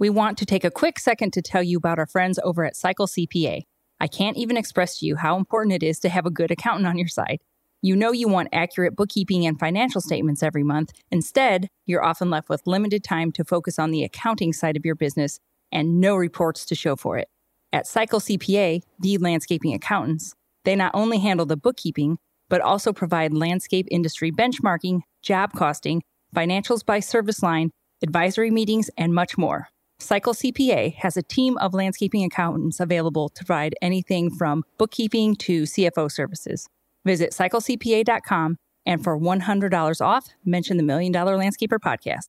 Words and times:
we 0.00 0.08
want 0.08 0.38
to 0.38 0.46
take 0.46 0.64
a 0.64 0.70
quick 0.70 0.98
second 0.98 1.30
to 1.34 1.42
tell 1.42 1.62
you 1.62 1.76
about 1.76 1.98
our 1.98 2.06
friends 2.06 2.40
over 2.42 2.64
at 2.64 2.74
Cycle 2.74 3.06
CPA. 3.06 3.64
I 4.00 4.08
can't 4.08 4.38
even 4.38 4.56
express 4.56 4.98
to 4.98 5.06
you 5.06 5.14
how 5.14 5.36
important 5.36 5.74
it 5.74 5.82
is 5.82 6.00
to 6.00 6.08
have 6.08 6.24
a 6.24 6.30
good 6.30 6.50
accountant 6.50 6.86
on 6.86 6.96
your 6.96 7.06
side. 7.06 7.40
You 7.82 7.94
know 7.94 8.10
you 8.10 8.26
want 8.26 8.48
accurate 8.50 8.96
bookkeeping 8.96 9.44
and 9.44 9.60
financial 9.60 10.00
statements 10.00 10.42
every 10.42 10.64
month. 10.64 10.92
Instead, 11.10 11.68
you're 11.84 12.02
often 12.02 12.30
left 12.30 12.48
with 12.48 12.66
limited 12.66 13.04
time 13.04 13.30
to 13.32 13.44
focus 13.44 13.78
on 13.78 13.90
the 13.90 14.02
accounting 14.02 14.54
side 14.54 14.74
of 14.74 14.86
your 14.86 14.94
business 14.94 15.38
and 15.70 16.00
no 16.00 16.16
reports 16.16 16.64
to 16.66 16.74
show 16.74 16.96
for 16.96 17.18
it. 17.18 17.28
At 17.70 17.86
Cycle 17.86 18.20
CPA, 18.20 18.82
the 18.98 19.18
landscaping 19.18 19.74
accountants, 19.74 20.34
they 20.64 20.76
not 20.76 20.92
only 20.94 21.18
handle 21.18 21.46
the 21.46 21.58
bookkeeping, 21.58 22.16
but 22.48 22.62
also 22.62 22.94
provide 22.94 23.34
landscape 23.34 23.86
industry 23.90 24.32
benchmarking, 24.32 25.02
job 25.22 25.52
costing, 25.52 26.02
financials 26.34 26.84
by 26.84 27.00
service 27.00 27.42
line, 27.42 27.70
advisory 28.02 28.50
meetings, 28.50 28.88
and 28.96 29.14
much 29.14 29.36
more. 29.36 29.68
Cycle 30.00 30.34
CPA 30.34 30.94
has 30.96 31.16
a 31.16 31.22
team 31.22 31.58
of 31.58 31.74
landscaping 31.74 32.24
accountants 32.24 32.80
available 32.80 33.28
to 33.30 33.44
provide 33.44 33.74
anything 33.82 34.30
from 34.30 34.64
bookkeeping 34.78 35.36
to 35.36 35.62
CFO 35.62 36.10
services. 36.10 36.66
Visit 37.04 37.32
cyclecpa.com 37.32 38.56
and 38.86 39.04
for 39.04 39.18
$100 39.18 40.00
off, 40.00 40.28
mention 40.44 40.76
the 40.78 40.82
Million 40.82 41.12
Dollar 41.12 41.36
Landscaper 41.36 41.78
podcast. 41.78 42.28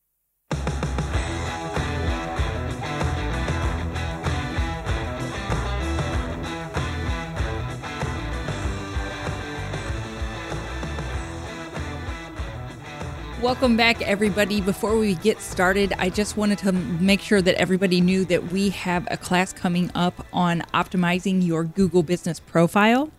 Welcome 13.41 13.76
back, 13.76 14.04
everybody. 14.04 14.62
Before 14.62 14.95
we 14.95 15.16
get 15.16 15.41
started, 15.41 15.94
I 15.98 16.12
just 16.12 16.38
wanted 16.38 16.59
to 16.59 16.72
make 16.72 17.22
sure 17.22 17.41
that 17.41 17.59
everybody 17.59 17.99
knew 17.99 18.23
that 18.26 18.52
we 18.52 18.70
have 18.70 19.08
a 19.09 19.18
class 19.18 19.52
coming 19.52 19.90
up 19.95 20.27
on 20.32 20.62
optimizing 20.76 21.44
your 21.44 21.63
Google 21.63 22.04
business 22.04 22.40
profile. 22.40 23.10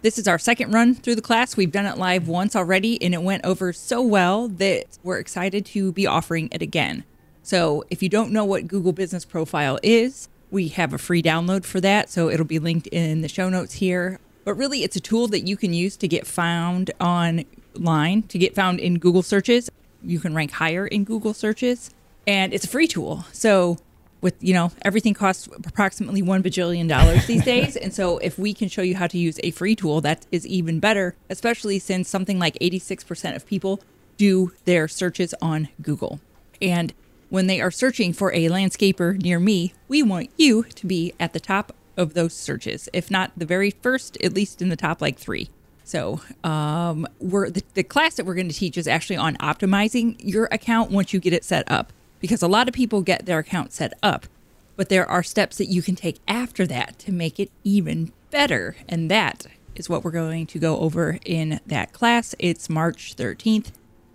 This 0.00 0.16
is 0.16 0.26
our 0.26 0.38
second 0.38 0.72
run 0.72 0.94
through 0.94 1.16
the 1.16 1.20
class. 1.20 1.58
We've 1.58 1.70
done 1.70 1.84
it 1.84 1.98
live 1.98 2.26
once 2.26 2.56
already, 2.56 3.00
and 3.02 3.12
it 3.12 3.20
went 3.20 3.44
over 3.44 3.70
so 3.74 4.00
well 4.00 4.48
that 4.48 4.98
we're 5.02 5.18
excited 5.18 5.66
to 5.66 5.92
be 5.92 6.06
offering 6.06 6.48
it 6.52 6.62
again. 6.62 7.04
So, 7.42 7.84
if 7.90 8.02
you 8.02 8.08
don't 8.08 8.32
know 8.32 8.46
what 8.46 8.66
Google 8.68 8.94
Business 8.94 9.26
Profile 9.26 9.78
is, 9.82 10.30
we 10.50 10.68
have 10.68 10.94
a 10.94 10.98
free 10.98 11.22
download 11.22 11.66
for 11.66 11.82
that. 11.82 12.08
So, 12.08 12.30
it'll 12.30 12.46
be 12.46 12.58
linked 12.58 12.86
in 12.86 13.20
the 13.20 13.28
show 13.28 13.50
notes 13.50 13.74
here. 13.74 14.20
But 14.42 14.54
really, 14.54 14.84
it's 14.84 14.96
a 14.96 15.00
tool 15.00 15.28
that 15.28 15.40
you 15.46 15.58
can 15.58 15.74
use 15.74 15.98
to 15.98 16.08
get 16.08 16.26
found 16.26 16.92
on 16.98 17.44
line 17.78 18.22
to 18.24 18.38
get 18.38 18.54
found 18.54 18.80
in 18.80 18.98
Google 18.98 19.22
searches. 19.22 19.70
You 20.02 20.20
can 20.20 20.34
rank 20.34 20.52
higher 20.52 20.86
in 20.86 21.04
Google 21.04 21.34
searches, 21.34 21.90
and 22.26 22.52
it's 22.52 22.64
a 22.64 22.68
free 22.68 22.86
tool. 22.86 23.24
So 23.32 23.78
with 24.20 24.42
you 24.42 24.54
know 24.54 24.72
everything 24.82 25.14
costs 25.14 25.48
approximately 25.64 26.22
one 26.22 26.42
bajillion 26.42 26.88
dollars 26.88 27.26
these 27.26 27.44
days 27.54 27.76
and 27.76 27.94
so 27.94 28.18
if 28.18 28.38
we 28.38 28.52
can 28.54 28.68
show 28.68 28.82
you 28.82 28.96
how 28.96 29.06
to 29.06 29.18
use 29.18 29.38
a 29.42 29.50
free 29.50 29.76
tool 29.76 30.00
that 30.00 30.26
is 30.32 30.46
even 30.46 30.80
better 30.80 31.14
especially 31.30 31.78
since 31.78 32.08
something 32.08 32.38
like 32.38 32.54
86% 32.60 33.36
of 33.36 33.46
people 33.46 33.80
do 34.16 34.52
their 34.64 34.88
searches 34.88 35.34
on 35.40 35.68
google 35.82 36.20
and 36.60 36.94
when 37.28 37.46
they 37.46 37.60
are 37.60 37.70
searching 37.70 38.12
for 38.12 38.32
a 38.32 38.46
landscaper 38.46 39.20
near 39.20 39.38
me 39.38 39.74
we 39.88 40.02
want 40.02 40.30
you 40.36 40.64
to 40.64 40.86
be 40.86 41.12
at 41.20 41.32
the 41.32 41.40
top 41.40 41.74
of 41.96 42.14
those 42.14 42.34
searches 42.34 42.88
if 42.92 43.10
not 43.10 43.32
the 43.36 43.46
very 43.46 43.70
first 43.70 44.16
at 44.22 44.34
least 44.34 44.60
in 44.60 44.70
the 44.70 44.76
top 44.76 45.00
like 45.00 45.18
three 45.18 45.48
so, 45.86 46.20
um, 46.42 47.06
we're 47.20 47.48
the, 47.48 47.62
the 47.74 47.84
class 47.84 48.16
that 48.16 48.26
we're 48.26 48.34
going 48.34 48.48
to 48.48 48.54
teach 48.54 48.76
is 48.76 48.88
actually 48.88 49.18
on 49.18 49.36
optimizing 49.36 50.16
your 50.18 50.48
account 50.50 50.90
once 50.90 51.12
you 51.12 51.20
get 51.20 51.32
it 51.32 51.44
set 51.44 51.70
up, 51.70 51.92
because 52.18 52.42
a 52.42 52.48
lot 52.48 52.66
of 52.66 52.74
people 52.74 53.02
get 53.02 53.24
their 53.24 53.38
account 53.38 53.72
set 53.72 53.96
up, 54.02 54.26
but 54.74 54.88
there 54.88 55.08
are 55.08 55.22
steps 55.22 55.58
that 55.58 55.66
you 55.66 55.82
can 55.82 55.94
take 55.94 56.18
after 56.26 56.66
that 56.66 56.98
to 56.98 57.12
make 57.12 57.38
it 57.38 57.52
even 57.62 58.12
better, 58.32 58.74
and 58.88 59.08
that 59.12 59.46
is 59.76 59.88
what 59.88 60.02
we're 60.02 60.10
going 60.10 60.46
to 60.46 60.58
go 60.58 60.76
over 60.80 61.20
in 61.24 61.60
that 61.64 61.92
class. 61.92 62.34
It's 62.40 62.68
March 62.68 63.14
13th, 63.14 63.70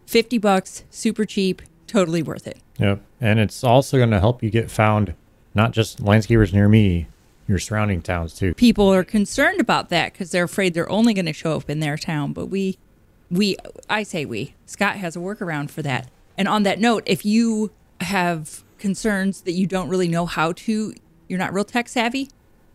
50 0.07 0.37
bucks, 0.39 0.83
super 0.89 1.23
cheap, 1.23 1.61
totally 1.87 2.21
worth 2.21 2.47
it. 2.47 2.59
Yep. 2.79 3.01
And 3.21 3.39
it's 3.39 3.63
also 3.63 3.95
going 3.95 4.11
to 4.11 4.19
help 4.19 4.43
you 4.43 4.49
get 4.49 4.69
found, 4.69 5.13
not 5.55 5.71
just 5.71 6.03
landscapers 6.03 6.51
near 6.51 6.67
me, 6.67 7.07
your 7.51 7.59
surrounding 7.59 8.01
towns 8.01 8.33
too. 8.33 8.53
People 8.55 8.91
are 8.91 9.03
concerned 9.03 9.59
about 9.59 9.89
that 9.89 10.13
because 10.13 10.31
they're 10.31 10.45
afraid 10.45 10.73
they're 10.73 10.89
only 10.89 11.13
going 11.13 11.25
to 11.27 11.33
show 11.33 11.55
up 11.57 11.69
in 11.69 11.79
their 11.79 11.97
town. 11.97 12.33
But 12.33 12.47
we, 12.47 12.77
we, 13.29 13.57
I 13.89 14.03
say 14.03 14.25
we, 14.25 14.55
Scott 14.65 14.95
has 14.95 15.15
a 15.15 15.19
workaround 15.19 15.69
for 15.69 15.81
that. 15.83 16.09
And 16.37 16.47
on 16.47 16.63
that 16.63 16.79
note, 16.79 17.03
if 17.05 17.25
you 17.25 17.71
have 17.99 18.63
concerns 18.79 19.41
that 19.41 19.51
you 19.51 19.67
don't 19.67 19.89
really 19.89 20.07
know 20.07 20.25
how 20.25 20.53
to, 20.53 20.93
you're 21.27 21.37
not 21.37 21.53
real 21.53 21.65
tech 21.65 21.87
savvy, 21.87 22.29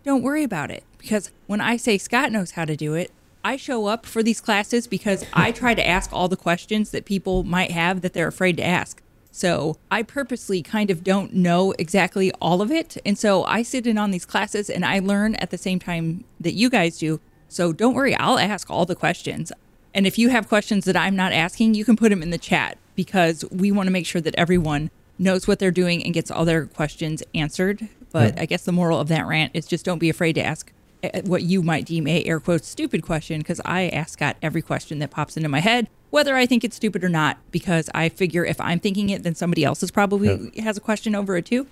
don't 0.04 0.22
worry 0.22 0.44
about 0.44 0.70
it. 0.70 0.84
Because 0.98 1.32
when 1.46 1.60
I 1.60 1.76
say 1.76 1.98
Scott 1.98 2.30
knows 2.30 2.52
how 2.52 2.64
to 2.64 2.76
do 2.76 2.94
it, 2.94 3.10
I 3.42 3.56
show 3.56 3.86
up 3.86 4.06
for 4.06 4.22
these 4.22 4.40
classes 4.40 4.86
because 4.86 5.24
I 5.32 5.52
try 5.52 5.74
to 5.74 5.86
ask 5.86 6.12
all 6.12 6.28
the 6.28 6.36
questions 6.36 6.90
that 6.90 7.04
people 7.04 7.44
might 7.44 7.70
have 7.70 8.00
that 8.02 8.12
they're 8.12 8.28
afraid 8.28 8.56
to 8.56 8.64
ask. 8.64 9.00
So 9.36 9.76
I 9.90 10.02
purposely 10.02 10.62
kind 10.62 10.90
of 10.90 11.04
don't 11.04 11.34
know 11.34 11.74
exactly 11.78 12.32
all 12.40 12.62
of 12.62 12.70
it. 12.70 12.96
And 13.04 13.18
so 13.18 13.44
I 13.44 13.62
sit 13.62 13.86
in 13.86 13.98
on 13.98 14.10
these 14.10 14.24
classes 14.24 14.70
and 14.70 14.82
I 14.82 14.98
learn 14.98 15.34
at 15.34 15.50
the 15.50 15.58
same 15.58 15.78
time 15.78 16.24
that 16.40 16.54
you 16.54 16.70
guys 16.70 16.96
do. 16.96 17.20
So 17.46 17.74
don't 17.74 17.92
worry, 17.92 18.14
I'll 18.16 18.38
ask 18.38 18.70
all 18.70 18.86
the 18.86 18.94
questions. 18.94 19.52
And 19.92 20.06
if 20.06 20.18
you 20.18 20.30
have 20.30 20.48
questions 20.48 20.86
that 20.86 20.96
I'm 20.96 21.14
not 21.14 21.34
asking, 21.34 21.74
you 21.74 21.84
can 21.84 21.96
put 21.96 22.08
them 22.08 22.22
in 22.22 22.30
the 22.30 22.38
chat 22.38 22.78
because 22.94 23.44
we 23.50 23.70
want 23.70 23.88
to 23.88 23.90
make 23.90 24.06
sure 24.06 24.22
that 24.22 24.34
everyone 24.38 24.90
knows 25.18 25.46
what 25.46 25.58
they're 25.58 25.70
doing 25.70 26.02
and 26.02 26.14
gets 26.14 26.30
all 26.30 26.46
their 26.46 26.64
questions 26.64 27.22
answered. 27.34 27.90
But 28.12 28.36
yeah. 28.36 28.42
I 28.42 28.46
guess 28.46 28.64
the 28.64 28.72
moral 28.72 28.98
of 28.98 29.08
that 29.08 29.26
rant 29.26 29.50
is 29.52 29.66
just 29.66 29.84
don't 29.84 29.98
be 29.98 30.08
afraid 30.08 30.32
to 30.36 30.42
ask 30.42 30.72
eh, 31.02 31.20
what 31.26 31.42
you 31.42 31.62
might 31.62 31.84
deem 31.84 32.06
a 32.06 32.24
air 32.24 32.40
quotes 32.40 32.68
stupid 32.68 33.02
question 33.02 33.40
because 33.40 33.60
I 33.66 33.90
ask 33.90 34.14
Scott 34.14 34.38
every 34.40 34.62
question 34.62 34.98
that 35.00 35.10
pops 35.10 35.36
into 35.36 35.50
my 35.50 35.60
head 35.60 35.90
whether 36.16 36.34
I 36.34 36.46
think 36.46 36.64
it's 36.64 36.74
stupid 36.74 37.04
or 37.04 37.10
not, 37.10 37.36
because 37.50 37.90
I 37.94 38.08
figure 38.08 38.42
if 38.42 38.58
I'm 38.58 38.80
thinking 38.80 39.10
it, 39.10 39.22
then 39.22 39.34
somebody 39.34 39.64
else 39.64 39.82
is 39.82 39.90
probably 39.90 40.50
yeah. 40.54 40.62
has 40.64 40.78
a 40.78 40.80
question 40.80 41.14
over 41.14 41.36
it 41.36 41.44
too. 41.44 41.66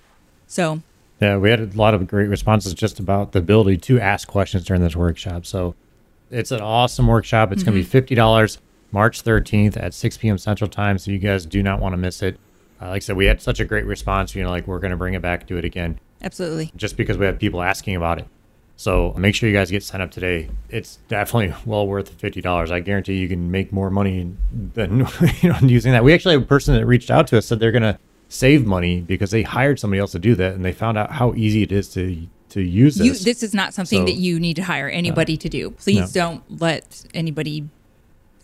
So, 0.45 0.83
yeah, 1.19 1.37
we 1.37 1.49
had 1.49 1.59
a 1.59 1.65
lot 1.75 1.95
of 1.95 2.05
great 2.07 2.29
responses 2.29 2.75
just 2.75 2.99
about 2.99 3.31
the 3.31 3.39
ability 3.39 3.77
to 3.77 3.99
ask 3.99 4.27
questions 4.27 4.63
during 4.63 4.83
this 4.83 4.95
workshop. 4.95 5.47
So, 5.47 5.73
it's 6.29 6.51
an 6.51 6.61
awesome 6.61 7.07
workshop. 7.07 7.51
It's 7.51 7.63
mm-hmm. 7.63 7.71
going 7.71 7.83
to 7.83 7.85
be 7.87 7.89
fifty 7.89 8.13
dollars, 8.13 8.59
March 8.91 9.21
thirteenth 9.21 9.77
at 9.77 9.93
six 9.93 10.15
p.m. 10.15 10.37
Central 10.37 10.69
Time. 10.69 10.99
So 10.99 11.09
you 11.09 11.17
guys 11.17 11.45
do 11.45 11.63
not 11.63 11.79
want 11.79 11.93
to 11.93 11.97
miss 11.97 12.21
it. 12.21 12.39
Uh, 12.81 12.89
like 12.89 12.97
I 12.97 12.99
said, 12.99 13.15
we 13.15 13.25
had 13.25 13.41
such 13.41 13.59
a 13.59 13.65
great 13.65 13.85
response. 13.85 14.35
You 14.35 14.43
know, 14.43 14.51
like 14.51 14.67
we're 14.67 14.79
going 14.79 14.91
to 14.91 14.97
bring 14.97 15.15
it 15.15 15.21
back, 15.21 15.47
do 15.47 15.57
it 15.57 15.65
again. 15.65 15.99
Absolutely. 16.21 16.71
Just 16.75 16.97
because 16.97 17.17
we 17.17 17.25
have 17.25 17.39
people 17.39 17.61
asking 17.61 17.95
about 17.95 18.19
it. 18.19 18.27
So 18.77 19.13
make 19.17 19.35
sure 19.35 19.47
you 19.47 19.55
guys 19.55 19.71
get 19.71 19.83
signed 19.83 20.03
up 20.03 20.11
today. 20.11 20.49
It's 20.69 20.97
definitely 21.07 21.55
well 21.65 21.87
worth 21.87 22.09
fifty 22.09 22.41
dollars. 22.41 22.71
I 22.71 22.79
guarantee 22.79 23.15
you 23.15 23.27
can 23.27 23.51
make 23.51 23.71
more 23.71 23.89
money 23.89 24.31
than 24.73 24.99
you 25.41 25.49
know 25.49 25.57
using 25.61 25.91
that. 25.93 26.03
We 26.03 26.13
actually 26.13 26.35
have 26.35 26.43
a 26.43 26.47
person 26.47 26.75
that 26.75 26.85
reached 26.85 27.11
out 27.11 27.27
to 27.27 27.37
us 27.37 27.45
said 27.47 27.59
they're 27.59 27.71
gonna 27.71 27.99
save 28.27 28.65
money 28.65 29.01
because 29.01 29.31
they 29.31 29.43
hired 29.43 29.79
somebody 29.79 29.99
else 29.99 30.11
to 30.11 30.19
do 30.19 30.35
that 30.35 30.53
and 30.53 30.65
they 30.65 30.73
found 30.73 30.97
out 30.97 31.11
how 31.11 31.33
easy 31.35 31.63
it 31.63 31.71
is 31.71 31.89
to 31.93 32.27
to 32.49 32.61
use 32.61 32.95
this. 32.95 33.05
You, 33.05 33.13
this 33.13 33.43
is 33.43 33.53
not 33.53 33.73
something 33.73 34.01
so, 34.01 34.05
that 34.05 34.19
you 34.19 34.39
need 34.39 34.55
to 34.55 34.63
hire 34.63 34.89
anybody 34.89 35.35
to 35.37 35.49
do. 35.49 35.71
Please 35.71 36.15
no. 36.15 36.21
don't 36.21 36.61
let 36.61 37.05
anybody 37.13 37.67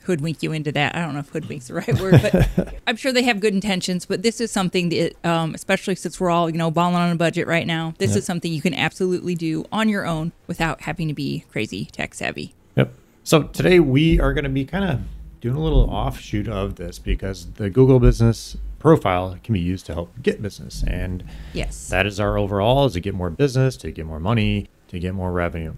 hoodwink 0.04 0.42
you 0.42 0.52
into 0.52 0.72
that. 0.72 0.96
I 0.96 1.00
don't 1.00 1.14
know 1.14 1.20
if 1.20 1.30
hoodwink's 1.30 1.68
the 1.68 1.76
right 1.76 2.00
word, 2.00 2.22
but 2.22 2.74
I'm 2.88 2.96
sure 2.96 3.12
they 3.12 3.24
have 3.24 3.40
good 3.40 3.54
intentions. 3.54 4.06
But 4.06 4.24
this 4.24 4.42
is 4.42 4.52
something 4.52 4.90
that, 4.90 5.26
um, 5.26 5.54
especially 5.54 5.96
since 5.96 6.20
we're 6.20 6.30
all 6.30 6.50
you 6.50 6.58
know 6.58 6.72
balling 6.72 6.96
on 6.96 7.12
a 7.12 7.16
budget 7.16 7.48
right 7.48 7.68
now, 7.68 7.94
this 7.98 8.12
yep. 8.12 8.20
is 8.20 8.26
something 8.26 8.52
you 8.52 8.62
can 8.62 8.74
absolutely 8.74 9.36
do 9.36 9.66
on 9.72 9.90
your 9.90 10.06
own 10.06 10.32
without 10.48 10.82
having 10.82 11.08
to 11.08 11.14
be 11.14 11.46
crazy 11.52 11.86
tech 11.86 12.14
savvy. 12.14 12.54
Yep. 12.76 12.94
So 13.24 13.44
today 13.44 13.80
we 13.80 14.20
are 14.20 14.34
going 14.34 14.44
to 14.44 14.50
be 14.50 14.66
kind 14.66 14.86
of 14.86 15.00
doing 15.40 15.56
a 15.56 15.62
little 15.64 15.90
offshoot 15.90 16.48
of 16.48 16.76
this 16.76 17.00
because 17.00 17.52
the 17.54 17.70
Google 17.70 18.00
Business 18.00 18.58
profile 18.80 19.38
can 19.44 19.54
be 19.54 19.60
used 19.60 19.86
to 19.88 19.94
help 19.94 20.14
get 20.22 20.42
business, 20.42 20.84
and 20.88 21.24
yes, 21.54 21.90
that 21.90 22.06
is 22.06 22.20
our 22.20 22.38
overall 22.38 22.86
is 22.86 22.94
to 22.94 23.00
get 23.00 23.14
more 23.14 23.30
business, 23.30 23.78
to 23.78 23.92
get 23.92 24.06
more 24.06 24.20
money, 24.20 24.68
to 24.88 25.00
get 25.00 25.14
more 25.14 25.32
revenue 25.32 25.74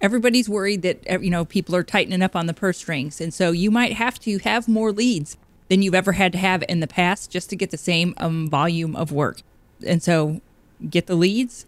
everybody's 0.00 0.48
worried 0.48 0.82
that 0.82 1.22
you 1.22 1.30
know 1.30 1.44
people 1.44 1.74
are 1.74 1.82
tightening 1.82 2.22
up 2.22 2.36
on 2.36 2.46
the 2.46 2.54
purse 2.54 2.78
strings. 2.78 3.20
And 3.20 3.32
so 3.32 3.50
you 3.50 3.70
might 3.70 3.94
have 3.94 4.18
to 4.20 4.38
have 4.38 4.68
more 4.68 4.92
leads 4.92 5.36
than 5.68 5.82
you've 5.82 5.94
ever 5.94 6.12
had 6.12 6.32
to 6.32 6.38
have 6.38 6.62
in 6.68 6.80
the 6.80 6.86
past 6.86 7.30
just 7.30 7.50
to 7.50 7.56
get 7.56 7.70
the 7.70 7.76
same 7.76 8.14
um, 8.18 8.48
volume 8.48 8.94
of 8.94 9.10
work. 9.10 9.42
And 9.84 10.02
so 10.02 10.40
get 10.90 11.06
the 11.06 11.16
leads 11.16 11.66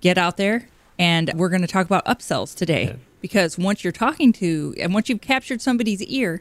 get 0.00 0.18
out 0.18 0.36
there 0.36 0.68
and 0.98 1.32
we're 1.34 1.48
going 1.48 1.62
to 1.62 1.68
talk 1.68 1.86
about 1.86 2.04
upsells 2.04 2.54
today. 2.54 2.96
Because 3.20 3.58
once 3.58 3.82
you're 3.82 3.92
talking 3.92 4.32
to 4.34 4.74
and 4.78 4.94
once 4.94 5.08
you've 5.08 5.20
captured 5.20 5.60
somebody's 5.60 6.02
ear 6.02 6.40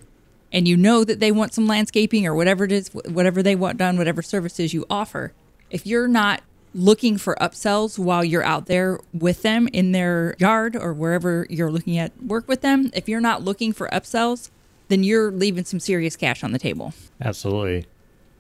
and 0.52 0.68
you 0.68 0.78
know 0.78 1.04
that 1.04 1.20
they 1.20 1.32
want 1.32 1.54
some 1.54 1.68
landscaping 1.68 2.26
or 2.26 2.36
whatever 2.36 2.66
it 2.66 2.72
is 2.72 2.90
whatever 2.90 3.42
they 3.42 3.56
want 3.56 3.78
done 3.78 3.98
whatever 3.98 4.22
services 4.22 4.74
you 4.74 4.86
offer 4.90 5.34
if 5.70 5.86
you're 5.86 6.08
not 6.08 6.42
looking 6.74 7.18
for 7.18 7.36
upsells 7.42 7.98
while 7.98 8.24
you're 8.24 8.44
out 8.44 8.68
there 8.68 9.00
with 9.14 9.42
them 9.42 9.68
in 9.74 9.92
their 9.92 10.36
yard 10.38 10.76
or 10.76 10.94
wherever 10.94 11.48
you're 11.50 11.72
looking 11.72 11.98
at 11.98 12.12
work 12.24 12.48
with 12.48 12.62
them, 12.62 12.92
if 12.94 13.10
you're 13.10 13.22
not 13.22 13.44
looking 13.44 13.74
for 13.74 13.88
upsells, 13.90 14.50
then 14.88 15.04
you're 15.04 15.32
leaving 15.32 15.66
some 15.66 15.80
serious 15.80 16.16
cash 16.16 16.44
on 16.44 16.52
the 16.52 16.60
table. 16.60 16.94
Absolutely. 17.22 17.86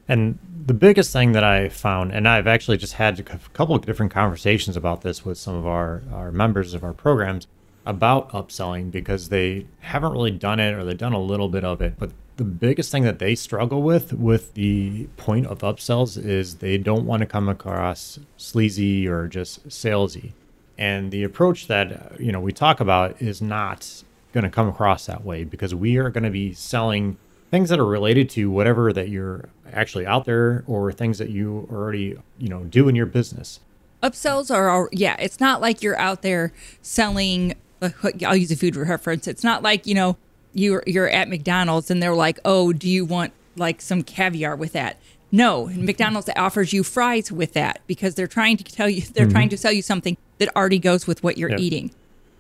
And 0.07 0.39
the 0.65 0.74
biggest 0.74 1.12
thing 1.12 1.33
that 1.33 1.44
I 1.44 1.69
found, 1.69 2.13
and 2.13 2.27
I've 2.27 2.47
actually 2.47 2.77
just 2.77 2.94
had 2.94 3.19
a 3.19 3.24
couple 3.24 3.75
of 3.75 3.85
different 3.85 4.12
conversations 4.12 4.77
about 4.77 5.01
this 5.01 5.25
with 5.25 5.38
some 5.38 5.56
of 5.56 5.68
our, 5.68 6.03
our 6.13 6.31
members 6.31 6.73
of 6.73 6.83
our 6.83 6.94
programs 6.94 7.47
about 7.85 8.30
upselling 8.31 8.91
because 8.91 9.30
they 9.30 9.65
haven't 9.80 10.12
really 10.12 10.31
done 10.31 10.59
it 10.59 10.73
or 10.73 10.83
they've 10.83 10.97
done 10.97 11.13
a 11.13 11.19
little 11.19 11.50
bit 11.50 11.63
of 11.63 11.81
it. 11.81 11.95
But 11.97 12.12
the 12.38 12.44
biggest 12.44 12.92
thing 12.92 13.04
that 13.04 13.19
they 13.19 13.36
struggle 13.36 13.81
with 13.81 14.13
with 14.13 14.54
the 14.54 15.07
point 15.18 15.48
of 15.48 15.60
upsells 15.60 16.24
is 16.24 16.56
they 16.56 16.78
don't 16.78 17.06
want 17.06 17.22
to 17.22 17.25
come 17.25 17.50
across 17.50 18.19
sleazy 18.38 19.07
or 19.07 19.28
just 19.28 19.68
salesy. 19.68 20.31
And 20.78 21.12
the 21.12 21.24
approach 21.24 21.68
that 21.68 22.19
you 22.19 22.31
know 22.31 22.39
we 22.39 22.54
talk 22.54 22.80
about 22.80 23.22
is 23.22 23.42
not 23.42 24.04
going 24.34 24.44
to 24.44 24.50
come 24.50 24.68
across 24.68 25.07
that 25.07 25.25
way 25.25 25.44
because 25.44 25.74
we 25.74 25.98
are 25.98 26.10
going 26.10 26.24
to 26.24 26.30
be 26.30 26.54
selling 26.54 27.18
things 27.50 27.69
that 27.69 27.80
are 27.80 27.86
related 27.86 28.30
to 28.30 28.51
whatever 28.51 28.94
that 28.94 29.10
you're 29.10 29.50
actually 29.72 30.06
out 30.06 30.25
there 30.25 30.63
or 30.68 30.92
things 30.92 31.18
that 31.18 31.30
you 31.30 31.68
already 31.72 32.16
you 32.38 32.50
know 32.50 32.63
do 32.66 32.88
in 32.88 32.95
your 32.95 33.06
business 33.06 33.60
upsells 34.04 34.54
are 34.54 34.90
yeah 34.92 35.16
it's 35.18 35.40
not 35.40 35.62
like 35.62 35.81
you're 35.81 35.98
out 35.98 36.22
there 36.22 36.51
selling 36.81 37.56
uh, 37.81 37.90
i'll 38.25 38.36
use 38.36 38.51
a 38.51 38.56
food 38.56 38.75
reference 38.75 39.28
it's 39.28 39.44
not 39.44 39.63
like 39.63 39.88
you 39.88 39.95
know 39.95 40.18
you're 40.57 40.83
you're 40.86 41.09
at 41.09 41.30
mcdonald's 41.30 41.89
and 41.92 42.01
they're 42.01 42.15
like 42.15 42.39
oh 42.45 42.74
do 42.74 42.89
you 42.89 43.06
want 43.06 43.31
like 43.56 43.81
some 43.81 44.04
caviar 44.04 44.56
with 44.56 44.74
that 44.74 44.98
no 45.31 45.68
mcdonald's 45.68 46.30
offers 46.36 46.74
you 46.74 46.83
fries 46.83 47.31
with 47.31 47.54
that 47.54 47.80
because 47.88 48.15
they're 48.15 48.27
trying 48.27 48.57
to 48.57 48.63
tell 48.63 48.89
you 48.89 49.01
they're 49.01 49.25
mm-hmm. 49.25 49.33
trying 49.33 49.50
to 49.50 49.57
sell 49.57 49.71
you 49.71 49.81
something 49.81 50.18
that 50.38 50.54
already 50.56 50.80
goes 50.80 51.07
with 51.07 51.24
what 51.24 51.38
you're 51.38 51.50
yep. 51.50 51.59
eating 51.59 51.92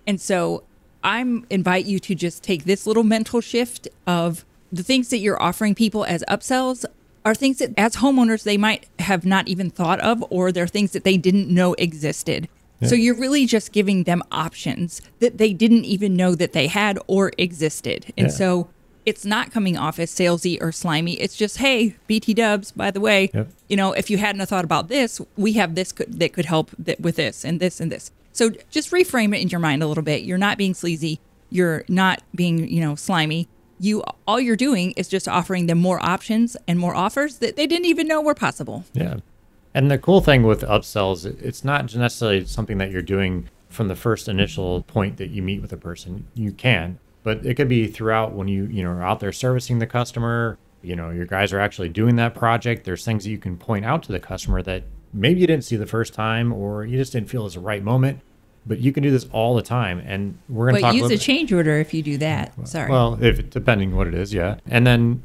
and 0.05 0.19
so 0.19 0.63
i'm 1.03 1.45
invite 1.49 1.85
you 1.85 1.99
to 1.99 2.15
just 2.15 2.43
take 2.43 2.63
this 2.65 2.87
little 2.87 3.03
mental 3.03 3.41
shift 3.41 3.87
of 4.05 4.45
the 4.71 4.83
things 4.83 5.09
that 5.09 5.19
you're 5.19 5.41
offering 5.41 5.75
people 5.75 6.03
as 6.05 6.23
upsells 6.27 6.85
are 7.27 7.35
things 7.35 7.57
that 7.57 7.73
as 7.77 7.97
homeowners 7.97 8.43
they 8.43 8.57
might 8.57 8.87
have 8.99 9.25
not 9.25 9.47
even 9.49 9.69
thought 9.69 9.99
of 9.99 10.23
or 10.29 10.51
they're 10.51 10.65
things 10.65 10.91
that 10.91 11.03
they 11.03 11.17
didn't 11.17 11.49
know 11.49 11.73
existed. 11.73 12.47
Yeah. 12.79 12.89
So 12.89 12.95
you're 12.95 13.15
really 13.15 13.45
just 13.45 13.71
giving 13.71 14.03
them 14.03 14.23
options 14.31 15.01
that 15.19 15.37
they 15.37 15.53
didn't 15.53 15.85
even 15.85 16.15
know 16.15 16.35
that 16.35 16.53
they 16.53 16.67
had 16.67 16.99
or 17.07 17.31
existed. 17.37 18.13
And 18.17 18.27
yeah. 18.27 18.33
so 18.33 18.69
it's 19.05 19.25
not 19.25 19.51
coming 19.51 19.77
off 19.77 19.99
as 19.99 20.11
salesy 20.11 20.61
or 20.61 20.71
slimy. 20.71 21.13
It's 21.13 21.35
just, 21.35 21.57
hey, 21.57 21.95
BT 22.07 22.33
Dubs, 22.33 22.71
by 22.71 22.91
the 22.91 22.99
way, 22.99 23.31
yep. 23.33 23.49
you 23.67 23.77
know, 23.77 23.93
if 23.93 24.09
you 24.09 24.17
hadn't 24.17 24.45
thought 24.47 24.65
about 24.65 24.89
this, 24.89 25.21
we 25.37 25.53
have 25.53 25.75
this 25.75 25.91
could, 25.91 26.19
that 26.19 26.33
could 26.33 26.45
help 26.45 26.71
th- 26.83 26.99
with 26.99 27.15
this 27.15 27.43
and 27.43 27.59
this 27.59 27.79
and 27.79 27.91
this. 27.91 28.11
So 28.33 28.51
just 28.69 28.91
reframe 28.91 29.35
it 29.35 29.41
in 29.41 29.49
your 29.49 29.59
mind 29.59 29.81
a 29.81 29.87
little 29.87 30.03
bit. 30.03 30.23
You're 30.23 30.37
not 30.37 30.57
being 30.57 30.73
sleazy. 30.73 31.19
You're 31.49 31.83
not 31.87 32.21
being, 32.35 32.67
you 32.67 32.81
know, 32.81 32.95
slimy 32.95 33.47
you 33.79 34.03
all 34.25 34.39
you're 34.39 34.55
doing 34.55 34.91
is 34.91 35.07
just 35.07 35.27
offering 35.27 35.67
them 35.67 35.77
more 35.77 36.03
options 36.03 36.57
and 36.67 36.79
more 36.79 36.95
offers 36.95 37.37
that 37.39 37.55
they 37.55 37.67
didn't 37.67 37.85
even 37.85 38.07
know 38.07 38.21
were 38.21 38.35
possible. 38.35 38.85
Yeah. 38.93 39.17
And 39.73 39.91
the 39.91 39.97
cool 39.97 40.21
thing 40.21 40.43
with 40.43 40.61
upsells, 40.61 41.25
it's 41.25 41.63
not 41.63 41.93
necessarily 41.95 42.45
something 42.45 42.77
that 42.79 42.91
you're 42.91 43.01
doing 43.01 43.49
from 43.69 43.87
the 43.87 43.95
first 43.95 44.27
initial 44.27 44.83
point 44.83 45.17
that 45.17 45.29
you 45.29 45.41
meet 45.41 45.61
with 45.61 45.73
a 45.73 45.77
person. 45.77 46.25
You 46.33 46.51
can, 46.51 46.99
but 47.23 47.45
it 47.45 47.55
could 47.55 47.67
be 47.67 47.87
throughout 47.87 48.33
when 48.33 48.47
you, 48.47 48.65
you 48.65 48.83
know, 48.83 48.89
are 48.89 49.03
out 49.03 49.19
there 49.19 49.31
servicing 49.31 49.79
the 49.79 49.87
customer, 49.87 50.57
you 50.81 50.95
know, 50.95 51.09
your 51.09 51.25
guys 51.25 51.53
are 51.53 51.59
actually 51.59 51.89
doing 51.89 52.15
that 52.15 52.33
project. 52.33 52.85
There's 52.85 53.03
things 53.03 53.25
that 53.25 53.29
you 53.29 53.37
can 53.37 53.57
point 53.57 53.85
out 53.85 54.03
to 54.03 54.11
the 54.11 54.19
customer 54.19 54.61
that 54.63 54.83
maybe 55.13 55.41
you 55.41 55.47
didn't 55.47 55.63
see 55.63 55.75
the 55.75 55.85
first 55.85 56.13
time 56.13 56.53
or 56.53 56.85
you 56.85 56.97
just 56.97 57.11
didn't 57.13 57.29
feel 57.29 57.41
it 57.41 57.45
was 57.45 57.53
the 57.55 57.59
right 57.59 57.83
moment 57.83 58.21
but 58.65 58.79
you 58.79 58.91
can 58.91 59.01
do 59.01 59.11
this 59.11 59.25
all 59.31 59.55
the 59.55 59.61
time 59.61 59.99
and 60.05 60.37
we're 60.49 60.69
going 60.69 60.75
to 60.75 60.81
talk 60.81 60.93
use 60.93 61.09
a, 61.09 61.13
a 61.13 61.17
change 61.17 61.51
order 61.53 61.77
if 61.77 61.93
you 61.93 62.03
do 62.03 62.17
that 62.17 62.53
sorry 62.67 62.91
well 62.91 63.17
if 63.21 63.49
depending 63.49 63.95
what 63.95 64.07
it 64.07 64.13
is 64.13 64.33
yeah 64.33 64.57
and 64.67 64.85
then 64.85 65.23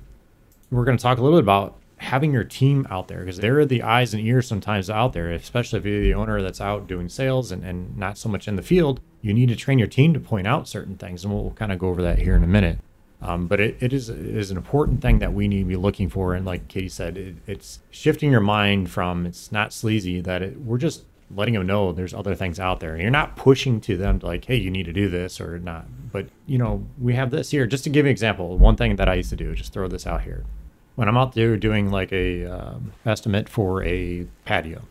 we're 0.71 0.85
going 0.85 0.97
to 0.97 1.03
talk 1.03 1.19
a 1.19 1.23
little 1.23 1.39
bit 1.39 1.45
about 1.45 1.77
having 2.03 2.33
your 2.33 2.45
team 2.45 2.87
out 2.91 3.09
there 3.09 3.21
because 3.21 3.39
they're 3.39 3.65
the 3.65 3.83
eyes 3.83 4.13
and 4.13 4.27
ears 4.27 4.47
sometimes 4.47 4.91
out 4.91 5.13
there 5.13 5.31
especially 5.31 5.79
if 5.79 5.85
you're 5.85 6.03
the 6.03 6.15
owner 6.15 6.43
that's 6.43 6.61
out 6.61 6.87
doing 6.87 7.09
sales 7.09 7.53
and, 7.53 7.65
and 7.65 7.97
not 7.97 8.19
so 8.19 8.29
much 8.29 8.49
in 8.49 8.57
the 8.57 8.63
field 8.63 9.01
you 9.21 9.33
need 9.33 9.49
to 9.49 9.57
train 9.57 9.79
your 9.79 9.89
team 9.89 10.13
to 10.13 10.21
point 10.21 10.47
out 10.47 10.69
certain 10.69 10.97
things 10.97 11.25
and 11.25 11.33
we'll, 11.33 11.53
kind 11.53 11.71
of 11.73 11.79
go 11.79 11.89
over 11.89 12.03
that 12.03 12.19
here 12.19 12.35
in 12.35 12.43
a 12.43 12.47
minute 12.47 12.79
um, 13.21 13.47
but 13.47 13.61
it, 13.61 13.77
it 13.81 13.93
is 13.93 14.09
it 14.09 14.19
is 14.19 14.51
an 14.51 14.57
important 14.57 15.01
thing 15.01 15.21
that 15.21 15.33
we 15.33 15.47
need 15.47 15.61
to 15.61 15.65
be 15.65 15.77
looking 15.77 16.09
for 16.09 16.35
and 16.35 16.45
like 16.45 16.67
kati 16.69 16.91
said 16.91 17.17
it, 17.17 17.37
it's 17.47 17.79
shifting 17.91 18.31
your 18.31 18.41
mind 18.41 18.91
from 18.91 19.25
it's 19.27 19.53
not 19.53 19.73
sleazy 19.73 20.21
that 20.21 20.43
it, 20.43 20.61
we're 20.61 20.79
just 20.79 21.05
letting 21.35 21.55
them 21.55 21.67
know 21.67 21.93
there's 21.93 22.15
other 22.15 22.35
things 22.35 22.61
out 22.61 22.81
there. 22.81 22.93
And 22.93 23.03
you're 23.03 23.11
not 23.11 23.37
pushing 23.37 23.81
to 23.83 23.97
them 23.97 24.21
to 24.21 24.27
like, 24.27 24.45
hey, 24.45 24.57
you 24.57 24.71
need 24.71 24.85
to 24.85 24.93
do 24.93 25.09
this 25.09 25.41
or 25.41 25.59
not. 25.59 25.87
But 26.13 26.27
you 26.47 26.59
know, 26.59 26.87
we 27.01 27.15
have 27.15 27.31
this 27.31 27.51
here. 27.51 27.67
Just 27.67 27.85
to 27.85 27.91
give 27.91 28.05
you 28.05 28.11
an 28.11 28.13
example, 28.13 28.59
one 28.59 28.77
thing 28.77 28.97
that 28.97 29.09
I 29.09 29.15
used 29.15 29.31
to 29.31 29.37
do, 29.37 29.55
just 29.55 29.73
throw 29.73 29.89
this 29.89 30.07
out 30.07 30.23
here. 30.23 30.45
When 30.95 31.09
I'm 31.09 31.17
out 31.17 31.35
there 31.35 31.57
doing 31.57 31.91
like 31.91 32.13
a 32.13 32.45
um, 32.47 32.93
estimate 33.07 33.49
for 33.49 33.83
a 33.83 34.27
patio, 34.45 34.83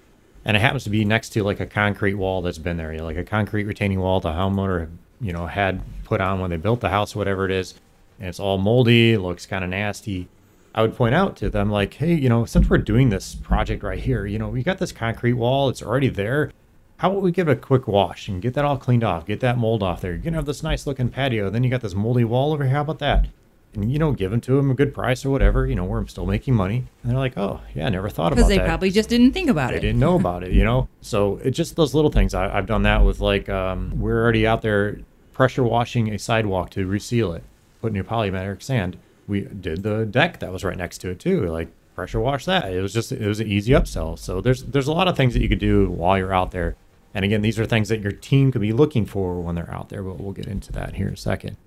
and 0.43 0.57
it 0.57 0.59
happens 0.59 0.83
to 0.85 0.89
be 0.89 1.05
next 1.05 1.29
to 1.29 1.43
like 1.43 1.59
a 1.59 1.67
concrete 1.67 2.15
wall 2.15 2.41
that's 2.41 2.57
been 2.57 2.77
there, 2.77 2.91
you 2.91 2.99
know, 2.99 3.05
like 3.05 3.17
a 3.17 3.23
concrete 3.23 3.65
retaining 3.65 3.99
wall 3.99 4.19
the 4.19 4.29
homeowner 4.29 4.89
you 5.19 5.31
know 5.31 5.45
had 5.45 5.81
put 6.03 6.19
on 6.19 6.39
when 6.39 6.49
they 6.49 6.57
built 6.57 6.81
the 6.81 6.89
house, 6.89 7.15
whatever 7.15 7.45
it 7.45 7.51
is, 7.51 7.75
and 8.19 8.27
it's 8.27 8.39
all 8.39 8.57
moldy, 8.57 9.17
looks 9.17 9.45
kind 9.45 9.63
of 9.63 9.69
nasty 9.69 10.27
I 10.73 10.81
would 10.81 10.95
point 10.95 11.15
out 11.15 11.35
to 11.37 11.49
them, 11.49 11.69
like, 11.69 11.95
hey, 11.95 12.13
you 12.13 12.29
know, 12.29 12.45
since 12.45 12.69
we're 12.69 12.77
doing 12.77 13.09
this 13.09 13.35
project 13.35 13.83
right 13.83 13.99
here, 13.99 14.25
you 14.25 14.39
know, 14.39 14.47
we 14.47 14.63
got 14.63 14.77
this 14.77 14.93
concrete 14.93 15.33
wall, 15.33 15.67
it's 15.67 15.81
already 15.81 16.07
there. 16.07 16.51
How 16.97 17.11
about 17.11 17.23
we 17.23 17.31
give 17.31 17.49
it 17.49 17.51
a 17.51 17.55
quick 17.55 17.87
wash 17.87 18.27
and 18.27 18.41
get 18.41 18.53
that 18.53 18.63
all 18.63 18.77
cleaned 18.77 19.03
off, 19.03 19.25
get 19.25 19.41
that 19.41 19.57
mold 19.57 19.83
off 19.83 20.01
there? 20.01 20.13
You're 20.13 20.21
to 20.21 20.31
have 20.31 20.45
this 20.45 20.63
nice 20.63 20.87
looking 20.87 21.09
patio. 21.09 21.49
Then 21.49 21.63
you 21.63 21.69
got 21.69 21.81
this 21.81 21.95
moldy 21.95 22.23
wall 22.23 22.53
over 22.53 22.63
here. 22.63 22.73
How 22.73 22.81
about 22.81 22.99
that? 22.99 23.27
And, 23.73 23.91
you 23.91 23.99
know, 23.99 24.11
give 24.11 24.31
them 24.31 24.41
to 24.41 24.57
them 24.57 24.69
a 24.69 24.73
good 24.73 24.93
price 24.93 25.25
or 25.25 25.29
whatever, 25.29 25.65
you 25.65 25.75
know, 25.75 25.85
where 25.85 25.97
I'm 25.97 26.07
still 26.07 26.25
making 26.25 26.55
money. 26.55 26.83
And 27.03 27.11
they're 27.11 27.19
like, 27.19 27.37
oh, 27.37 27.61
yeah, 27.73 27.85
I 27.85 27.89
never 27.89 28.09
thought 28.09 28.33
about 28.33 28.41
that. 28.41 28.49
Because 28.49 28.57
they 28.57 28.67
probably 28.67 28.91
just 28.91 29.07
didn't 29.07 29.31
think 29.31 29.49
about 29.49 29.69
they 29.69 29.77
it. 29.77 29.81
They 29.81 29.87
didn't 29.87 29.99
know 29.99 30.15
about 30.19 30.43
it, 30.43 30.51
you 30.51 30.63
know? 30.63 30.89
So 30.99 31.37
it's 31.37 31.55
just 31.55 31.77
those 31.77 31.93
little 31.93 32.11
things. 32.11 32.33
I, 32.33 32.49
have 32.49 32.65
done 32.65 32.83
that 32.83 33.05
with 33.05 33.21
like, 33.21 33.47
um, 33.47 33.99
we're 33.99 34.21
already 34.21 34.45
out 34.45 34.61
there 34.61 34.99
pressure 35.31 35.63
washing 35.63 36.13
a 36.13 36.19
sidewalk 36.19 36.69
to 36.71 36.85
reseal 36.85 37.31
it, 37.31 37.43
put 37.81 37.93
new 37.93 38.03
polymeric 38.03 38.61
sand 38.61 38.97
we 39.31 39.41
did 39.41 39.81
the 39.81 40.05
deck 40.05 40.39
that 40.39 40.51
was 40.51 40.63
right 40.63 40.77
next 40.77 40.99
to 40.99 41.09
it 41.09 41.19
too. 41.19 41.47
Like 41.47 41.69
pressure 41.95 42.19
wash 42.19 42.45
that. 42.45 42.71
It 42.71 42.81
was 42.81 42.93
just 42.93 43.11
it 43.11 43.25
was 43.25 43.39
an 43.39 43.47
easy 43.47 43.71
upsell. 43.71 44.19
So 44.19 44.41
there's 44.41 44.63
there's 44.63 44.87
a 44.87 44.93
lot 44.93 45.07
of 45.07 45.15
things 45.15 45.33
that 45.33 45.41
you 45.41 45.49
could 45.49 45.59
do 45.59 45.89
while 45.89 46.17
you're 46.17 46.33
out 46.33 46.51
there. 46.51 46.75
And 47.13 47.25
again, 47.25 47.41
these 47.41 47.59
are 47.59 47.65
things 47.65 47.89
that 47.89 48.01
your 48.01 48.11
team 48.11 48.51
could 48.51 48.61
be 48.61 48.73
looking 48.73 49.05
for 49.05 49.41
when 49.41 49.55
they're 49.55 49.71
out 49.71 49.89
there, 49.89 50.03
but 50.03 50.19
we'll 50.19 50.33
get 50.33 50.47
into 50.47 50.71
that 50.73 50.95
here 50.95 51.07
in 51.07 51.13
a 51.13 51.17
second. 51.17 51.57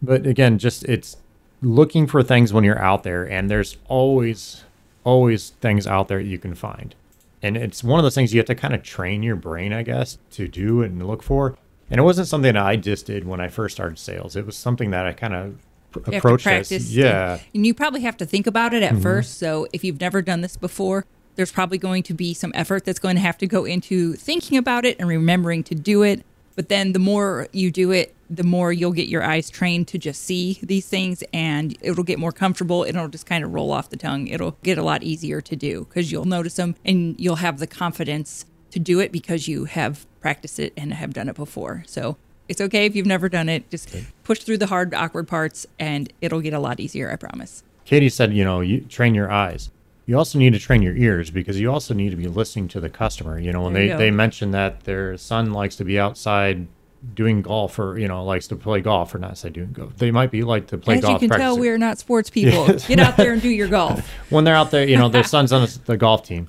But 0.00 0.26
again, 0.26 0.58
just 0.58 0.84
it's 0.84 1.16
looking 1.64 2.06
for 2.06 2.22
things 2.22 2.52
when 2.52 2.64
you're 2.64 2.80
out 2.80 3.02
there 3.02 3.24
and 3.24 3.50
there's 3.50 3.76
always 3.88 4.64
always 5.04 5.50
things 5.60 5.86
out 5.86 6.08
there 6.08 6.20
you 6.20 6.38
can 6.38 6.54
find. 6.54 6.94
And 7.42 7.56
it's 7.56 7.84
one 7.84 7.98
of 7.98 8.04
those 8.04 8.14
things 8.14 8.32
you 8.32 8.38
have 8.38 8.46
to 8.46 8.54
kind 8.54 8.74
of 8.74 8.82
train 8.82 9.22
your 9.22 9.36
brain, 9.36 9.72
I 9.72 9.82
guess, 9.82 10.16
to 10.30 10.48
do 10.48 10.82
and 10.82 11.06
look 11.06 11.22
for. 11.22 11.58
And 11.90 12.00
it 12.00 12.02
wasn't 12.02 12.26
something 12.26 12.54
that 12.54 12.62
I 12.64 12.76
just 12.76 13.04
did 13.04 13.26
when 13.26 13.38
I 13.38 13.48
first 13.48 13.76
started 13.76 13.98
sales. 13.98 14.34
It 14.34 14.46
was 14.46 14.56
something 14.56 14.90
that 14.92 15.04
I 15.04 15.12
kind 15.12 15.34
of 15.34 15.58
approach 16.06 16.44
this. 16.44 16.90
Yeah. 16.90 17.38
And 17.54 17.66
you 17.66 17.74
probably 17.74 18.00
have 18.00 18.16
to 18.16 18.26
think 18.26 18.46
about 18.46 18.72
it 18.72 18.82
at 18.82 18.94
mm-hmm. 18.94 19.02
first. 19.02 19.38
So 19.38 19.66
if 19.74 19.84
you've 19.84 20.00
never 20.00 20.22
done 20.22 20.40
this 20.40 20.56
before, 20.56 21.04
there's 21.36 21.52
probably 21.52 21.78
going 21.78 22.02
to 22.04 22.14
be 22.14 22.32
some 22.32 22.52
effort 22.54 22.84
that's 22.86 22.98
going 22.98 23.16
to 23.16 23.22
have 23.22 23.36
to 23.38 23.46
go 23.46 23.66
into 23.66 24.14
thinking 24.14 24.56
about 24.56 24.86
it 24.86 24.96
and 24.98 25.06
remembering 25.06 25.62
to 25.64 25.74
do 25.74 26.02
it. 26.02 26.24
But 26.56 26.70
then 26.70 26.92
the 26.92 26.98
more 26.98 27.48
you 27.52 27.70
do 27.70 27.90
it, 27.90 28.13
the 28.30 28.44
more 28.44 28.72
you'll 28.72 28.92
get 28.92 29.08
your 29.08 29.22
eyes 29.22 29.50
trained 29.50 29.88
to 29.88 29.98
just 29.98 30.22
see 30.22 30.58
these 30.62 30.86
things 30.86 31.22
and 31.32 31.76
it'll 31.80 32.04
get 32.04 32.18
more 32.18 32.32
comfortable. 32.32 32.84
It'll 32.84 33.08
just 33.08 33.26
kind 33.26 33.44
of 33.44 33.52
roll 33.52 33.72
off 33.72 33.90
the 33.90 33.96
tongue. 33.96 34.28
It'll 34.28 34.56
get 34.62 34.78
a 34.78 34.82
lot 34.82 35.02
easier 35.02 35.40
to 35.40 35.56
do 35.56 35.86
because 35.88 36.10
you'll 36.10 36.24
notice 36.24 36.56
them 36.56 36.74
and 36.84 37.18
you'll 37.18 37.36
have 37.36 37.58
the 37.58 37.66
confidence 37.66 38.46
to 38.70 38.78
do 38.78 39.00
it 39.00 39.12
because 39.12 39.46
you 39.46 39.66
have 39.66 40.06
practiced 40.20 40.58
it 40.58 40.72
and 40.76 40.92
have 40.92 41.12
done 41.12 41.28
it 41.28 41.36
before. 41.36 41.84
So 41.86 42.16
it's 42.48 42.60
okay 42.60 42.86
if 42.86 42.96
you've 42.96 43.06
never 43.06 43.28
done 43.28 43.48
it. 43.48 43.70
Just 43.70 43.88
okay. 43.88 44.06
push 44.24 44.40
through 44.40 44.58
the 44.58 44.66
hard, 44.66 44.94
awkward 44.94 45.28
parts, 45.28 45.66
and 45.78 46.12
it'll 46.20 46.40
get 46.40 46.52
a 46.52 46.58
lot 46.58 46.80
easier. 46.80 47.10
I 47.10 47.16
promise. 47.16 47.62
Kati 47.86 48.10
said, 48.10 48.32
you 48.32 48.44
know, 48.44 48.60
you 48.60 48.80
train 48.80 49.14
your 49.14 49.30
eyes. 49.30 49.70
You 50.06 50.18
also 50.18 50.38
need 50.38 50.52
to 50.52 50.58
train 50.58 50.82
your 50.82 50.96
ears 50.96 51.30
because 51.30 51.58
you 51.58 51.70
also 51.70 51.94
need 51.94 52.10
to 52.10 52.16
be 52.16 52.26
listening 52.26 52.68
to 52.68 52.80
the 52.80 52.90
customer. 52.90 53.38
You 53.38 53.52
know, 53.52 53.62
when 53.62 53.72
there 53.72 53.96
they, 53.96 54.06
they 54.06 54.10
mention 54.10 54.50
that 54.50 54.84
their 54.84 55.16
son 55.16 55.52
likes 55.52 55.76
to 55.76 55.84
be 55.84 55.98
outside 55.98 56.66
doing 57.12 57.42
golf 57.42 57.78
or 57.78 57.98
you 57.98 58.08
know 58.08 58.24
likes 58.24 58.46
to 58.48 58.56
play 58.56 58.80
golf 58.80 59.14
or 59.14 59.18
not 59.18 59.36
say 59.36 59.50
doing 59.50 59.72
golf 59.72 59.94
they 59.96 60.10
might 60.10 60.30
be 60.30 60.42
like 60.42 60.66
to 60.68 60.78
play 60.78 60.96
As 60.96 61.02
golf 61.02 61.12
you 61.12 61.18
can 61.18 61.28
practicing. 61.28 61.54
tell 61.54 61.58
we're 61.58 61.76
not 61.76 61.98
sports 61.98 62.30
people 62.30 62.66
get 62.66 62.98
out 62.98 63.16
there 63.16 63.32
and 63.34 63.42
do 63.42 63.50
your 63.50 63.68
golf 63.68 64.08
when 64.30 64.44
they're 64.44 64.54
out 64.54 64.70
there 64.70 64.88
you 64.88 64.96
know 64.96 65.08
their 65.08 65.24
son's 65.24 65.52
on 65.52 65.68
the 65.84 65.96
golf 65.96 66.22
team 66.24 66.48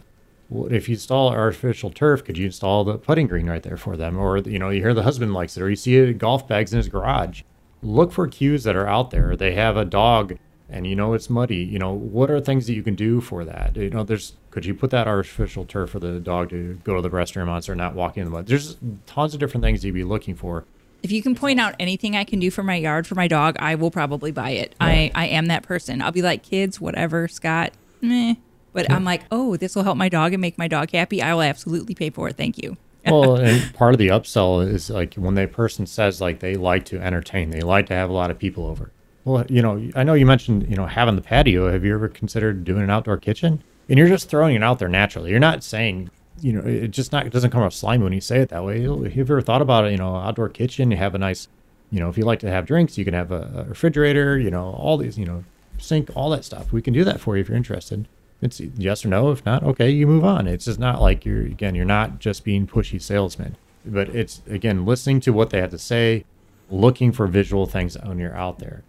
if 0.52 0.88
you 0.88 0.94
install 0.94 1.30
artificial 1.30 1.90
turf, 1.90 2.24
could 2.24 2.38
you 2.38 2.46
install 2.46 2.84
the 2.84 2.98
putting 2.98 3.28
green 3.28 3.48
right 3.48 3.64
there 3.64 3.78
for 3.78 3.98
them? 3.98 4.18
Or, 4.18 4.38
you 4.38 4.60
know, 4.60 4.70
you 4.70 4.82
hear 4.82 4.94
the 4.94 5.04
husband 5.04 5.34
likes 5.34 5.58
it, 5.58 5.64
or 5.64 5.70
you 5.70 5.76
see 5.76 6.14
golf 6.14 6.48
bags 6.48 6.72
in 6.72 6.78
his 6.78 6.88
garage. 6.88 7.42
Look 7.82 8.12
for 8.12 8.28
cues 8.28 8.64
that 8.64 8.76
are 8.76 8.88
out 8.88 9.12
there. 9.12 9.36
They 9.36 9.54
have 9.54 9.78
a 9.78 9.86
dog 9.86 10.38
and 10.70 10.88
you 10.88 10.96
know 10.96 11.14
it's 11.14 11.30
muddy. 11.30 11.58
You 11.58 11.80
know, 11.80 11.94
what 11.94 12.32
are 12.32 12.40
things 12.40 12.68
that 12.68 12.74
you 12.74 12.84
can 12.84 12.96
do 12.96 13.22
for 13.22 13.46
that? 13.46 13.76
You 13.76 13.90
know, 13.90 14.04
there's, 14.04 14.34
could 14.52 14.66
you 14.66 14.74
put 14.74 14.90
that 14.92 15.08
artificial 15.08 15.66
turf 15.66 15.92
for 15.92 16.00
the 16.00 16.20
dog 16.20 16.50
to 16.50 16.80
go 16.84 16.96
to 16.96 17.02
the 17.02 17.10
restroom 17.10 17.48
on 17.50 17.62
so 17.62 17.68
they're 17.68 17.76
not 17.76 17.96
walking 17.96 18.22
in 18.22 18.26
the 18.26 18.32
mud? 18.32 18.48
There's 18.48 18.78
tons 19.06 19.34
of 19.34 19.40
different 19.40 19.64
things 19.64 19.84
you'd 19.86 19.94
be 19.94 20.04
looking 20.04 20.36
for. 20.36 20.66
If 21.04 21.12
you 21.12 21.22
can 21.22 21.36
point 21.36 21.60
out 21.60 21.76
anything 21.80 22.16
I 22.16 22.24
can 22.24 22.40
do 22.40 22.50
for 22.50 22.64
my 22.64 22.76
yard 22.76 23.06
for 23.06 23.14
my 23.14 23.28
dog, 23.28 23.58
I 23.60 23.76
will 23.76 23.92
probably 23.92 24.32
buy 24.32 24.52
it. 24.52 24.76
Yeah. 24.82 24.88
I, 24.88 25.12
I 25.14 25.28
am 25.28 25.48
that 25.48 25.62
person. 25.62 26.02
I'll 26.02 26.12
be 26.12 26.24
like, 26.24 26.42
kids, 26.42 26.82
whatever, 26.82 27.28
Scott, 27.28 27.74
meh 28.02 28.36
But 28.74 28.92
I'm 28.92 29.04
like, 29.04 29.22
oh, 29.32 29.56
this 29.56 29.76
will 29.76 29.84
help 29.84 29.98
my 29.98 30.10
dog 30.10 30.34
and 30.34 30.42
make 30.42 30.58
my 30.58 30.68
dog 30.68 30.90
happy. 30.92 31.22
I 31.22 31.34
will 31.36 31.44
absolutely 31.44 31.94
pay 31.94 32.10
for 32.10 32.30
it. 32.30 32.38
Thank 32.38 32.58
you. 32.58 32.78
well, 33.06 33.36
and 33.36 33.72
part 33.76 33.94
of 33.94 34.00
the 34.00 34.08
upsell 34.08 34.68
is 34.68 34.90
like 34.90 35.14
when 35.14 35.36
that 35.36 35.52
person 35.52 35.86
says 35.86 36.20
like 36.20 36.40
they 36.40 36.56
like 36.56 36.86
to 36.86 37.00
entertain, 37.00 37.52
they 37.52 37.62
like 37.62 37.86
to 37.88 37.94
have 37.94 38.10
a 38.10 38.14
lot 38.14 38.32
of 38.32 38.40
people 38.40 38.66
over. 38.66 38.90
Well, 39.26 39.44
you 39.50 39.64
know, 39.64 39.90
I 39.96 40.04
know 40.04 40.14
you 40.14 40.26
mentioned 40.26 40.70
you 40.70 40.76
know 40.76 40.86
having 40.86 41.16
the 41.16 41.22
patio. 41.22 41.72
Have 41.72 41.84
you 41.84 41.94
ever 41.96 42.08
considered 42.08 42.64
doing 42.64 42.84
an 42.84 42.92
outdoor 42.92 43.18
kitchen? 43.18 43.64
And 43.90 44.00
you're 44.00 44.08
just 44.08 44.30
throwing 44.30 44.56
it 44.56 44.64
out 44.64 44.80
there 44.80 44.88
naturally. 44.88 45.32
You're 45.32 45.40
not 45.40 45.64
saying 45.64 46.12
you 46.42 46.54
know 46.54 46.62
it 46.62 46.90
just 46.90 47.12
not 47.12 47.26
it 47.26 47.34
doesn't 47.34 47.50
come 47.50 47.64
off 47.64 47.74
slimy 47.74 48.04
when 48.04 48.14
you 48.14 48.22
say 48.22 48.40
it 48.40 48.50
that 48.50 48.64
way. 48.64 48.84
Have 48.84 49.16
you 49.16 49.22
ever 49.22 49.42
thought 49.42 49.64
about 49.64 49.86
it? 49.86 49.92
You 49.92 49.98
know, 49.98 50.16
outdoor 50.16 50.50
kitchen. 50.50 50.92
You 50.92 50.98
have 50.98 51.16
a 51.16 51.18
nice, 51.18 51.48
you 51.92 52.00
know, 52.00 52.08
if 52.08 52.18
you 52.18 52.24
like 52.24 52.40
to 52.40 52.50
have 52.52 52.68
drinks, 52.68 52.98
you 52.98 53.04
can 53.04 53.16
have 53.16 53.32
a, 53.32 53.66
a 53.66 53.70
refrigerator. 53.70 54.38
You 54.38 54.52
know, 54.52 54.72
all 54.74 54.98
these, 54.98 55.18
you 55.18 55.26
know, 55.26 55.44
sink, 55.80 56.12
all 56.16 56.30
that 56.30 56.46
stuff. 56.46 56.72
We 56.72 56.84
can 56.84 56.94
do 56.94 57.04
that 57.04 57.20
for 57.20 57.36
you 57.36 57.42
if 57.42 57.50
you're 57.50 57.58
interested. 57.58 58.08
It's 58.42 58.60
yes 58.60 59.04
or 59.04 59.08
no. 59.08 59.32
If 59.32 59.44
not, 59.44 59.64
okay, 59.64 59.90
you 59.90 60.06
move 60.06 60.24
on. 60.24 60.46
It's 60.46 60.66
just 60.66 60.80
not 60.80 61.02
like 61.02 61.26
you're 61.26 61.42
again, 61.42 61.74
you're 61.74 61.86
not 61.86 62.20
just 62.20 62.44
being 62.44 62.68
pushy 62.68 63.02
salesman, 63.02 63.58
but 63.84 64.10
it's 64.10 64.44
again 64.48 64.86
listening 64.86 65.20
to 65.22 65.34
what 65.34 65.50
they 65.50 65.60
have 65.62 65.72
to 65.72 65.80
say, 65.80 66.26
looking 66.70 67.12
for 67.12 67.26
visual 67.26 67.66
things 67.66 67.98
when 68.04 68.20
you're 68.20 68.36
out 68.36 68.60
there. 68.60 68.84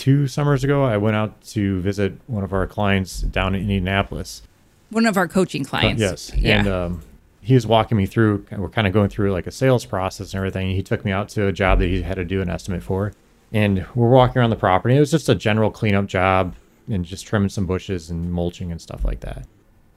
Two 0.00 0.26
summers 0.26 0.64
ago, 0.64 0.82
I 0.82 0.96
went 0.96 1.14
out 1.14 1.42
to 1.48 1.78
visit 1.82 2.14
one 2.26 2.42
of 2.42 2.54
our 2.54 2.66
clients 2.66 3.20
down 3.20 3.54
in 3.54 3.60
Indianapolis. 3.60 4.40
One 4.88 5.04
of 5.04 5.18
our 5.18 5.28
coaching 5.28 5.62
clients. 5.62 6.00
yes, 6.00 6.32
Yeah. 6.34 6.58
and 6.60 6.68
um, 6.68 7.02
he 7.42 7.52
was 7.52 7.66
walking 7.66 7.98
me 7.98 8.06
through. 8.06 8.46
We're 8.50 8.70
kind 8.70 8.86
of 8.86 8.94
going 8.94 9.10
through 9.10 9.30
like 9.32 9.46
a 9.46 9.50
sales 9.50 9.84
process 9.84 10.32
and 10.32 10.38
everything. 10.38 10.70
He 10.74 10.82
took 10.82 11.04
me 11.04 11.12
out 11.12 11.28
to 11.30 11.46
a 11.48 11.52
job 11.52 11.80
that 11.80 11.88
he 11.88 12.00
had 12.00 12.14
to 12.14 12.24
do 12.24 12.40
an 12.40 12.48
estimate 12.48 12.82
for, 12.82 13.12
and 13.52 13.84
we're 13.94 14.08
walking 14.08 14.38
around 14.40 14.48
the 14.50 14.56
property. 14.56 14.96
It 14.96 15.00
was 15.00 15.10
just 15.10 15.28
a 15.28 15.34
general 15.34 15.70
cleanup 15.70 16.06
job 16.06 16.54
and 16.88 17.04
just 17.04 17.26
trimming 17.26 17.50
some 17.50 17.66
bushes 17.66 18.08
and 18.08 18.32
mulching 18.32 18.72
and 18.72 18.80
stuff 18.80 19.04
like 19.04 19.20
that. 19.20 19.46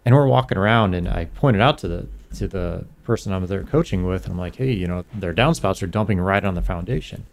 And 0.05 0.13
we're 0.13 0.27
walking 0.27 0.57
around, 0.57 0.95
and 0.95 1.07
I 1.07 1.25
pointed 1.33 1.61
out 1.61 1.77
to 1.77 1.87
the 1.87 2.07
to 2.35 2.49
the 2.49 2.83
person 3.05 3.31
I'm 3.31 3.45
there 3.47 3.63
coaching 3.63 4.05
with, 4.05 4.25
and 4.25 4.33
I'm 4.33 4.39
like, 4.39 4.57
hey, 4.57 4.73
you 4.73 4.85
know, 4.85 5.05
their 5.13 5.33
downspouts 5.33 5.81
are 5.81 5.87
dumping 5.87 6.19
right 6.19 6.43
on 6.43 6.55
the 6.55 6.61
foundation. 6.61 7.25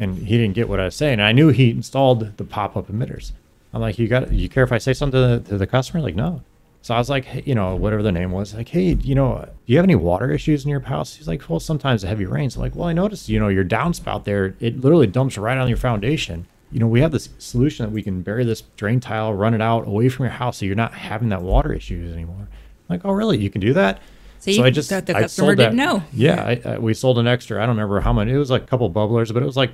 And 0.00 0.16
he 0.26 0.36
didn't 0.38 0.54
get 0.54 0.68
what 0.68 0.80
I 0.80 0.86
was 0.86 0.96
saying. 0.96 1.20
I 1.20 1.30
knew 1.32 1.48
he 1.48 1.70
installed 1.70 2.36
the 2.38 2.44
pop 2.44 2.76
up 2.76 2.88
emitters. 2.88 3.32
I'm 3.72 3.80
like, 3.80 3.98
you 3.98 4.08
got 4.08 4.32
you 4.32 4.48
care 4.48 4.64
if 4.64 4.72
I 4.72 4.78
say 4.78 4.92
something 4.94 5.20
to 5.20 5.38
the, 5.38 5.48
to 5.50 5.58
the 5.58 5.66
customer? 5.66 6.02
Like, 6.02 6.16
no. 6.16 6.42
So 6.82 6.94
I 6.94 6.98
was 6.98 7.10
like, 7.10 7.26
hey, 7.26 7.42
you 7.44 7.54
know, 7.54 7.76
whatever 7.76 8.02
the 8.02 8.10
name 8.10 8.32
was, 8.32 8.54
like, 8.54 8.68
hey, 8.70 8.94
you 9.02 9.14
know, 9.14 9.44
do 9.44 9.52
you 9.72 9.76
have 9.76 9.84
any 9.84 9.94
water 9.94 10.32
issues 10.32 10.64
in 10.64 10.70
your 10.70 10.80
house? 10.80 11.14
He's 11.16 11.28
like, 11.28 11.46
well, 11.50 11.60
sometimes 11.60 12.00
the 12.00 12.08
heavy 12.08 12.24
rains. 12.24 12.56
I'm 12.56 12.62
like, 12.62 12.74
well, 12.74 12.88
I 12.88 12.94
noticed, 12.94 13.28
you 13.28 13.38
know, 13.38 13.48
your 13.48 13.64
downspout 13.66 14.24
there, 14.24 14.56
it 14.60 14.80
literally 14.80 15.06
dumps 15.06 15.36
right 15.36 15.58
on 15.58 15.68
your 15.68 15.76
foundation. 15.76 16.46
You 16.72 16.80
know, 16.80 16.86
we 16.86 17.02
have 17.02 17.12
this 17.12 17.28
solution 17.38 17.84
that 17.84 17.92
we 17.92 18.02
can 18.02 18.22
bury 18.22 18.44
this 18.46 18.62
drain 18.76 18.98
tile, 18.98 19.34
run 19.34 19.52
it 19.52 19.60
out 19.60 19.86
away 19.86 20.08
from 20.08 20.24
your 20.24 20.32
house, 20.32 20.56
so 20.56 20.64
you're 20.64 20.74
not 20.74 20.94
having 20.94 21.28
that 21.28 21.42
water 21.42 21.72
issues 21.74 22.10
anymore. 22.14 22.48
I'm 22.48 22.48
like, 22.88 23.04
oh, 23.04 23.12
really? 23.12 23.36
You 23.36 23.50
can 23.50 23.60
do 23.60 23.74
that? 23.74 24.00
See, 24.38 24.54
so 24.54 24.64
I 24.64 24.70
just 24.70 24.88
that 24.88 25.04
the 25.04 25.14
I 25.14 25.22
customer 25.22 25.48
sold 25.48 25.58
didn't 25.58 25.76
that- 25.76 25.84
know. 25.84 26.02
Yeah, 26.14 26.42
I, 26.42 26.62
I, 26.64 26.78
we 26.78 26.94
sold 26.94 27.18
an 27.18 27.26
extra. 27.26 27.58
I 27.62 27.66
don't 27.66 27.76
remember 27.76 28.00
how 28.00 28.14
much. 28.14 28.28
It 28.28 28.38
was 28.38 28.50
like 28.50 28.62
a 28.62 28.66
couple 28.66 28.90
bubblers, 28.90 29.34
but 29.34 29.42
it 29.42 29.46
was 29.46 29.56
like 29.58 29.72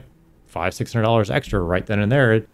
five, 0.56 0.72
six 0.74 0.92
hundred 0.92 1.04
dollars 1.04 1.30
extra 1.30 1.60
right 1.60 1.84
then 1.86 2.00
and 2.00 2.10
there. 2.10 2.46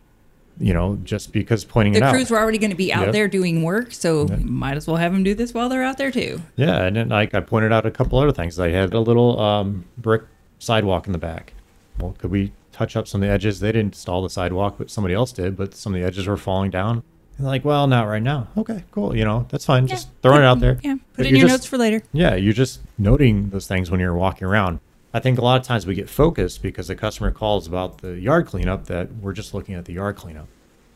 You 0.61 0.75
know, 0.75 0.99
just 1.03 1.33
because 1.33 1.65
pointing 1.65 1.95
it 1.95 2.03
out 2.03 2.13
The 2.13 2.19
crews 2.19 2.31
were 2.31 2.39
already 2.39 2.59
going 2.59 2.71
to 2.71 2.77
be 2.77 2.93
out 2.93 3.05
Yep. 3.07 3.13
there 3.13 3.27
doing 3.29 3.63
work, 3.63 3.91
so 3.93 4.27
might 4.45 4.77
as 4.77 4.87
well 4.87 4.97
have 4.97 5.11
them 5.13 5.23
do 5.23 5.35
this 5.35 5.55
while 5.55 5.71
they're 5.71 5.83
out 5.83 5.97
there 5.97 6.11
too. 6.11 6.43
Yeah, 6.57 6.83
and 6.85 6.95
then 6.97 7.09
like 7.09 7.33
I 7.35 7.41
pointed 7.41 7.73
out 7.73 7.87
a 7.87 7.91
couple 7.91 8.19
other 8.19 8.33
things. 8.33 8.57
They 8.57 8.71
had 8.73 8.93
a 8.93 9.01
little 9.01 9.41
um, 9.41 9.85
brick 9.97 10.23
sidewalk 10.59 11.07
in 11.07 11.13
the 11.13 11.19
back. 11.19 11.55
Well, 11.99 12.15
could 12.19 12.31
we 12.31 12.53
touch 12.71 12.97
up 12.97 13.09
some 13.09 13.23
of 13.23 13.29
the 13.29 13.33
edges? 13.33 13.61
They 13.61 13.69
didn't 13.73 13.95
install 13.95 14.23
the 14.23 14.29
sidewalk, 14.31 14.75
but 14.77 14.91
somebody 14.91 15.15
else 15.15 15.33
did. 15.33 15.57
But 15.57 15.75
some 15.75 15.95
of 15.95 16.01
the 16.01 16.07
edges 16.07 16.27
were 16.27 16.37
falling 16.37 16.71
down. 16.71 17.03
And 17.39 17.47
like, 17.47 17.65
well, 17.65 17.87
not 17.87 18.03
right 18.07 18.23
now. 18.23 18.49
Okay, 18.59 18.85
cool. 18.91 19.17
You 19.17 19.25
know, 19.25 19.47
that's 19.49 19.65
fine. 19.65 19.87
Just 19.87 20.09
throwing 20.23 20.43
it 20.43 20.47
out 20.47 20.61
there. 20.61 20.79
Yeah, 20.83 20.95
put 20.97 21.17
But 21.17 21.27
it 21.27 21.29
in 21.31 21.37
your 21.37 21.49
just- 21.49 21.53
notes 21.63 21.67
for 21.67 21.79
later. 21.79 22.03
Yeah, 22.13 22.35
you're 22.35 22.53
just 22.53 22.81
noting 22.99 23.49
those 23.49 23.67
things 23.67 23.91
when 23.91 24.01
you're 24.01 24.15
walking 24.15 24.47
around. 24.47 24.81
I 25.15 25.21
think 25.21 25.39
a 25.39 25.43
lot 25.43 25.61
of 25.61 25.67
times 25.67 25.87
we 25.87 25.95
get 25.95 26.09
focused 26.09 26.63
because 26.63 26.89
the 26.89 26.95
customer 26.95 27.31
calls 27.31 27.67
about 27.67 27.99
the 27.99 28.19
yard 28.19 28.47
cleanup 28.47 28.87
that 28.87 29.15
we're 29.17 29.35
just 29.35 29.53
looking 29.53 29.75
at 29.75 29.85
the 29.85 29.93
yard 29.93 30.17
cleanup. 30.17 30.49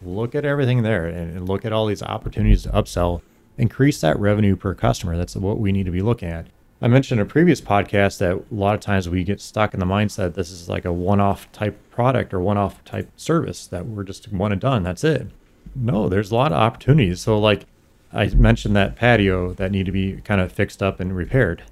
Look 0.03 0.35
at 0.35 0.45
everything 0.45 0.83
there 0.83 1.07
and, 1.07 1.47
look 1.47 1.65
at 1.65 1.73
all 1.73 1.87
these 1.87 2.03
opportunities 2.03 2.63
to 2.63 2.71
upsell, 2.71 3.21
increase 3.59 4.01
that 4.01 4.19
revenue 4.19 4.57
per 4.57 4.75
customer. 4.75 5.17
That's 5.17 5.37
what 5.37 5.59
we 5.59 5.71
need 5.71 5.85
to 5.85 5.93
be 5.93 6.01
looking 6.01 6.29
at. 6.29 6.47
I 6.81 6.89
mentioned 6.89 7.21
in 7.21 7.27
a 7.27 7.29
previous 7.29 7.61
podcast 7.61 8.19
that 8.19 8.37
a 8.37 8.55
lot 8.55 8.75
of 8.75 8.81
times 8.81 9.09
we 9.09 9.25
get 9.25 9.41
stuck 9.41 9.73
in 9.73 9.81
the 9.81 9.87
mindset 9.87 10.35
this 10.35 10.51
is 10.51 10.69
like 10.69 10.85
a 10.85 10.93
one 10.93 11.21
off 11.21 11.51
type 11.53 11.79
product 11.91 12.35
or 12.35 12.41
one 12.41 12.59
off 12.59 12.85
type 12.85 13.11
service 13.17 13.67
that 13.67 13.87
we're 13.87 14.05
just 14.05 14.33
one 14.33 14.53
and 14.53 14.61
done. 14.61 14.83
That's 14.83 15.05
it. 15.05 15.29
No, 15.75 16.09
there's 16.09 16.31
a 16.31 16.35
lot 16.35 16.53
of 16.53 16.59
opportunities. 16.59 17.21
So, 17.21 17.39
like 17.39 17.65
I 18.13 18.27
mentioned, 18.29 18.77
that 18.77 18.97
patio 18.97 19.53
that 19.55 19.73
need 19.73 19.87
to 19.87 19.93
be 19.93 20.21
kind 20.23 20.41
of 20.41 20.53
fixed 20.53 20.83
up 20.83 21.01
and 21.01 21.15
repaired. 21.15 21.65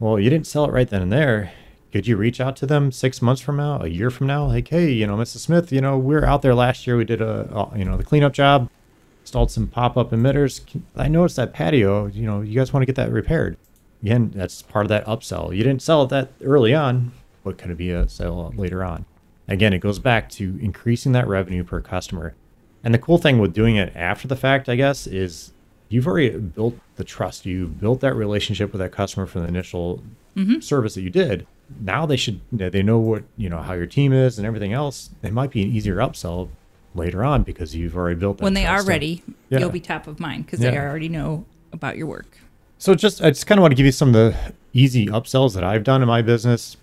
Well, 0.00 0.18
you 0.18 0.30
didn't 0.30 0.46
sell 0.48 0.64
it 0.64 0.72
right 0.72 0.88
then 0.88 1.02
and 1.02 1.12
there. 1.12 1.52
Could 1.92 2.06
you 2.06 2.16
reach 2.16 2.40
out 2.40 2.56
to 2.56 2.66
them 2.66 2.90
six 2.90 3.20
months 3.20 3.42
from 3.42 3.58
now, 3.58 3.80
a 3.80 3.86
year 3.86 4.10
from 4.10 4.26
now? 4.26 4.46
Like, 4.46 4.68
hey, 4.68 4.90
you 4.90 5.06
know, 5.06 5.16
Mrs. 5.16 5.38
Smith, 5.38 5.70
you 5.70 5.82
know, 5.82 5.98
we 5.98 6.14
are 6.14 6.24
out 6.24 6.40
there 6.40 6.54
last 6.54 6.86
year. 6.86 6.96
We 6.96 7.04
did 7.04 7.20
a, 7.20 7.70
you 7.76 7.84
know, 7.84 7.98
the 7.98 8.04
cleanup 8.04 8.32
job, 8.32 8.70
installed 9.20 9.50
some 9.50 9.66
pop 9.66 9.98
up 9.98 10.10
emitters. 10.10 10.62
I 10.96 11.08
noticed 11.08 11.36
that 11.36 11.52
patio, 11.52 12.06
you 12.06 12.24
know, 12.24 12.40
you 12.40 12.58
guys 12.58 12.72
want 12.72 12.82
to 12.82 12.86
get 12.86 12.96
that 12.96 13.12
repaired. 13.12 13.58
Again, 14.02 14.32
that's 14.34 14.62
part 14.62 14.86
of 14.86 14.88
that 14.88 15.04
upsell. 15.06 15.54
You 15.54 15.62
didn't 15.62 15.82
sell 15.82 16.02
it 16.04 16.08
that 16.08 16.30
early 16.42 16.74
on, 16.74 17.12
but 17.44 17.58
could 17.58 17.70
it 17.70 17.76
be 17.76 17.90
a 17.90 18.08
sale 18.08 18.52
later 18.56 18.82
on? 18.82 19.04
Again, 19.46 19.74
it 19.74 19.80
goes 19.80 19.98
back 19.98 20.30
to 20.30 20.58
increasing 20.62 21.12
that 21.12 21.28
revenue 21.28 21.62
per 21.62 21.82
customer. 21.82 22.34
And 22.82 22.94
the 22.94 22.98
cool 22.98 23.18
thing 23.18 23.38
with 23.38 23.52
doing 23.52 23.76
it 23.76 23.94
after 23.94 24.26
the 24.26 24.34
fact, 24.34 24.68
I 24.68 24.76
guess, 24.76 25.06
is 25.06 25.52
you've 25.90 26.06
already 26.06 26.30
built 26.30 26.78
the 26.96 27.04
trust. 27.04 27.44
You've 27.44 27.78
built 27.78 28.00
that 28.00 28.14
relationship 28.14 28.72
with 28.72 28.80
that 28.80 28.92
customer 28.92 29.26
from 29.26 29.42
the 29.42 29.48
initial 29.48 30.02
mm-hmm. 30.34 30.60
service 30.60 30.94
that 30.94 31.02
you 31.02 31.10
did. 31.10 31.46
Now 31.80 32.06
they 32.06 32.16
should 32.16 32.40
they 32.52 32.82
know 32.82 32.98
what 32.98 33.24
you 33.36 33.48
know 33.48 33.58
how 33.62 33.74
your 33.74 33.86
team 33.86 34.12
is 34.12 34.38
and 34.38 34.46
everything 34.46 34.72
else. 34.72 35.10
It 35.22 35.32
might 35.32 35.50
be 35.50 35.62
an 35.62 35.68
easier 35.70 35.96
upsell 35.96 36.48
later 36.94 37.24
on 37.24 37.42
because 37.42 37.74
you've 37.74 37.96
already 37.96 38.18
built 38.18 38.38
that 38.38 38.44
When 38.44 38.54
they 38.54 38.66
are 38.66 38.84
ready, 38.84 39.22
Yeah. 39.48 39.60
you'll 39.60 39.70
be 39.70 39.80
top 39.80 40.06
of 40.06 40.20
mind 40.20 40.46
because 40.46 40.58
they 40.60 40.76
already 40.76 41.08
know 41.08 41.44
about 41.72 41.96
your 41.96 42.06
work. 42.06 42.38
So 42.78 42.94
just 42.94 43.22
I 43.22 43.30
just 43.30 43.46
kind 43.46 43.58
of 43.58 43.62
want 43.62 43.72
to 43.72 43.76
give 43.76 43.86
you 43.86 43.92
some 43.92 44.08
of 44.08 44.14
the 44.14 44.36
easy 44.72 45.06
upsells 45.06 45.54
that 45.54 45.64
I've 45.64 45.84
done 45.84 46.02
in 46.02 46.08
my 46.08 46.22
business 46.22 46.76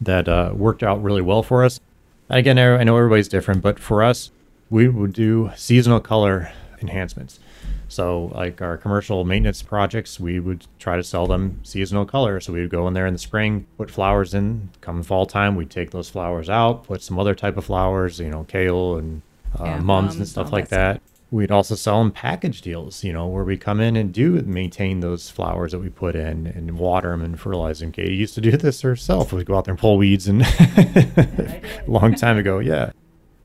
that 0.00 0.28
uh, 0.28 0.52
worked 0.54 0.82
out 0.82 1.02
really 1.02 1.22
well 1.22 1.42
for 1.42 1.64
us. 1.64 1.80
And 2.28 2.38
Again, 2.38 2.58
I 2.58 2.84
know 2.84 2.96
everybody's 2.96 3.28
different, 3.28 3.62
but 3.62 3.78
for 3.78 4.02
us, 4.02 4.30
we 4.70 4.86
would 4.88 5.12
do 5.12 5.50
seasonal 5.56 6.00
color 6.00 6.52
enhancements. 6.80 7.40
So, 7.88 8.30
like 8.34 8.60
our 8.60 8.76
commercial 8.76 9.24
maintenance 9.24 9.62
projects, 9.62 10.20
we 10.20 10.40
would 10.40 10.66
try 10.78 10.96
to 10.96 11.02
sell 11.02 11.26
them 11.26 11.60
seasonal 11.62 12.04
color. 12.04 12.38
So 12.40 12.52
we 12.52 12.60
would 12.60 12.70
go 12.70 12.86
in 12.86 12.94
there 12.94 13.06
in 13.06 13.14
the 13.14 13.18
spring, 13.18 13.66
put 13.78 13.90
flowers 13.90 14.34
in. 14.34 14.70
Come 14.80 15.02
fall 15.02 15.24
time, 15.26 15.56
we'd 15.56 15.70
take 15.70 15.90
those 15.90 16.10
flowers 16.10 16.50
out, 16.50 16.84
put 16.84 17.02
some 17.02 17.18
other 17.18 17.34
type 17.34 17.56
of 17.56 17.64
flowers, 17.64 18.20
you 18.20 18.30
know, 18.30 18.44
kale 18.44 18.96
and 18.96 19.22
uh, 19.58 19.64
Yeah, 19.64 19.80
mums 19.80 20.16
and 20.16 20.28
stuff 20.28 20.52
like 20.52 20.68
that 20.68 20.78
that. 20.78 21.02
We'd 21.30 21.50
also 21.50 21.74
sell 21.74 21.98
them 21.98 22.10
package 22.10 22.62
deals, 22.62 23.04
you 23.04 23.12
know, 23.12 23.26
where 23.26 23.44
we 23.44 23.58
come 23.58 23.80
in 23.80 23.96
and 23.96 24.14
do 24.14 24.32
maintain 24.42 25.00
those 25.00 25.28
flowers 25.28 25.72
that 25.72 25.78
we 25.78 25.90
put 25.90 26.16
in 26.16 26.46
and 26.46 26.78
water 26.78 27.10
them 27.10 27.20
and 27.22 27.38
fertilize 27.38 27.80
them. 27.80 27.92
Kati 27.92 28.16
used 28.16 28.34
to 28.36 28.40
do 28.40 28.52
this 28.56 28.80
herself. 28.80 29.32
We'd 29.32 29.44
go 29.44 29.56
out 29.56 29.66
there 29.66 29.72
and 29.72 29.78
pull 29.78 29.98
weeds 29.98 30.26
and 30.26 30.42
a 30.42 31.62
long 31.86 32.14
time 32.14 32.38
ago, 32.42 32.60
yeah. 32.60 32.92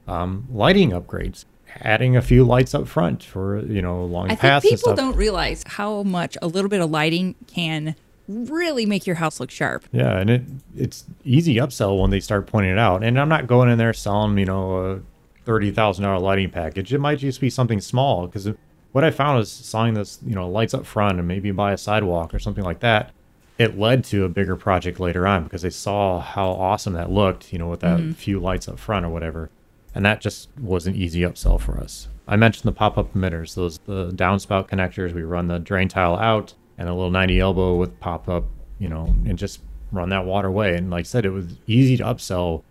Um, 0.08 0.48
lighting 0.50 0.92
upgrades, 0.92 1.44
adding 1.82 2.16
a 2.16 2.22
few 2.22 2.44
lights 2.44 2.74
up 2.74 2.88
front 2.88 3.24
for, 3.24 3.60
you 3.60 3.82
know, 3.82 4.02
along 4.02 4.26
I 4.26 4.30
think 4.30 4.42
paths 4.42 4.66
and 4.66 4.80
people 4.80 4.96
don't 4.96 5.16
realize 5.16 5.64
how 5.66 6.04
much 6.04 6.38
a 6.42 6.48
little 6.48 6.70
bit 6.70 6.82
of 6.82 6.90
lighting 6.90 7.36
can 7.48 7.96
really 8.28 8.86
make 8.86 9.06
your 9.06 9.18
house 9.18 9.40
look 9.40 9.52
sharp. 9.52 9.86
Yeah, 9.92 10.18
and 10.18 10.30
it 10.30 10.44
it's 10.76 11.06
easy 11.24 11.56
upsell 11.56 12.00
when 12.00 12.10
they 12.10 12.20
start 12.20 12.48
pointing 12.48 12.72
it 12.72 12.80
out. 12.80 13.04
And 13.04 13.20
I'm 13.20 13.30
not 13.30 13.48
going 13.48 13.70
in 13.70 13.78
there 13.78 13.94
selling, 13.94 14.38
you 14.38 14.46
know, 14.46 14.78
a 14.78 15.02
thirty 15.46 15.72
thousand 15.72 16.04
dollar 16.04 16.20
lighting 16.20 16.50
package. 16.50 16.94
It 16.94 17.00
might 17.00 17.20
just 17.20 17.42
be 17.42 17.50
something 17.50 17.82
small 17.82 18.28
because 18.28 18.50
what 18.92 19.04
I 19.04 19.12
found 19.12 19.42
is 19.42 19.52
selling 19.52 19.96
this, 19.96 20.20
you 20.26 20.36
know, 20.36 20.48
lights 20.50 20.74
up 20.74 20.86
front 20.86 21.20
and 21.20 21.28
maybe 21.28 21.52
buy 21.52 21.74
a 21.74 21.78
sidewalk 21.78 22.34
or 22.34 22.40
something 22.40 22.64
like 22.64 22.80
that. 22.80 23.12
It 23.58 23.78
led 23.78 24.04
to 24.06 24.24
a 24.26 24.30
bigger 24.30 24.56
project 24.56 25.00
later 25.00 25.28
on 25.28 25.44
because 25.44 25.62
they 25.62 25.70
saw 25.70 26.20
how 26.20 26.50
awesome 26.50 26.94
that 26.94 27.12
looked, 27.12 27.54
you 27.54 27.60
know, 27.60 27.68
with 27.68 27.82
that 27.82 28.00
mm-hmm. 28.00 28.12
few 28.14 28.40
lights 28.40 28.68
up 28.68 28.80
front 28.80 29.06
or 29.06 29.10
whatever. 29.10 29.50
And 29.96 30.06
that 30.06 30.22
just 30.22 30.50
was 30.60 30.88
an 30.88 30.96
easy 30.96 31.22
upsell 31.22 31.60
for 31.62 31.78
us. 31.80 32.08
I 32.28 32.36
mentioned 32.36 32.64
the 32.68 32.76
pop-up 32.76 33.14
emitters, 33.14 33.54
those 33.56 33.78
the 33.80 34.10
downspout 34.12 34.70
connectors. 34.70 35.14
We 35.14 35.24
run 35.24 35.48
the 35.48 35.60
drain 35.60 35.88
tile 35.88 36.16
out 36.16 36.54
and 36.78 36.90
a 36.90 36.94
little 36.94 37.12
90 37.12 37.40
elbow 37.40 37.76
with 37.76 38.00
pop-up, 38.00 38.46
you 38.80 38.90
know, 38.90 39.06
and 39.26 39.38
just 39.38 39.62
run 39.92 40.10
that 40.10 40.26
water 40.26 40.48
away. 40.48 40.76
And 40.76 40.90
like 40.90 41.02
I 41.02 41.04
said, 41.04 41.26
it 41.26 41.30
was 41.30 41.46
easy 41.68 41.98
to 41.98 42.04
upsell 42.04 42.64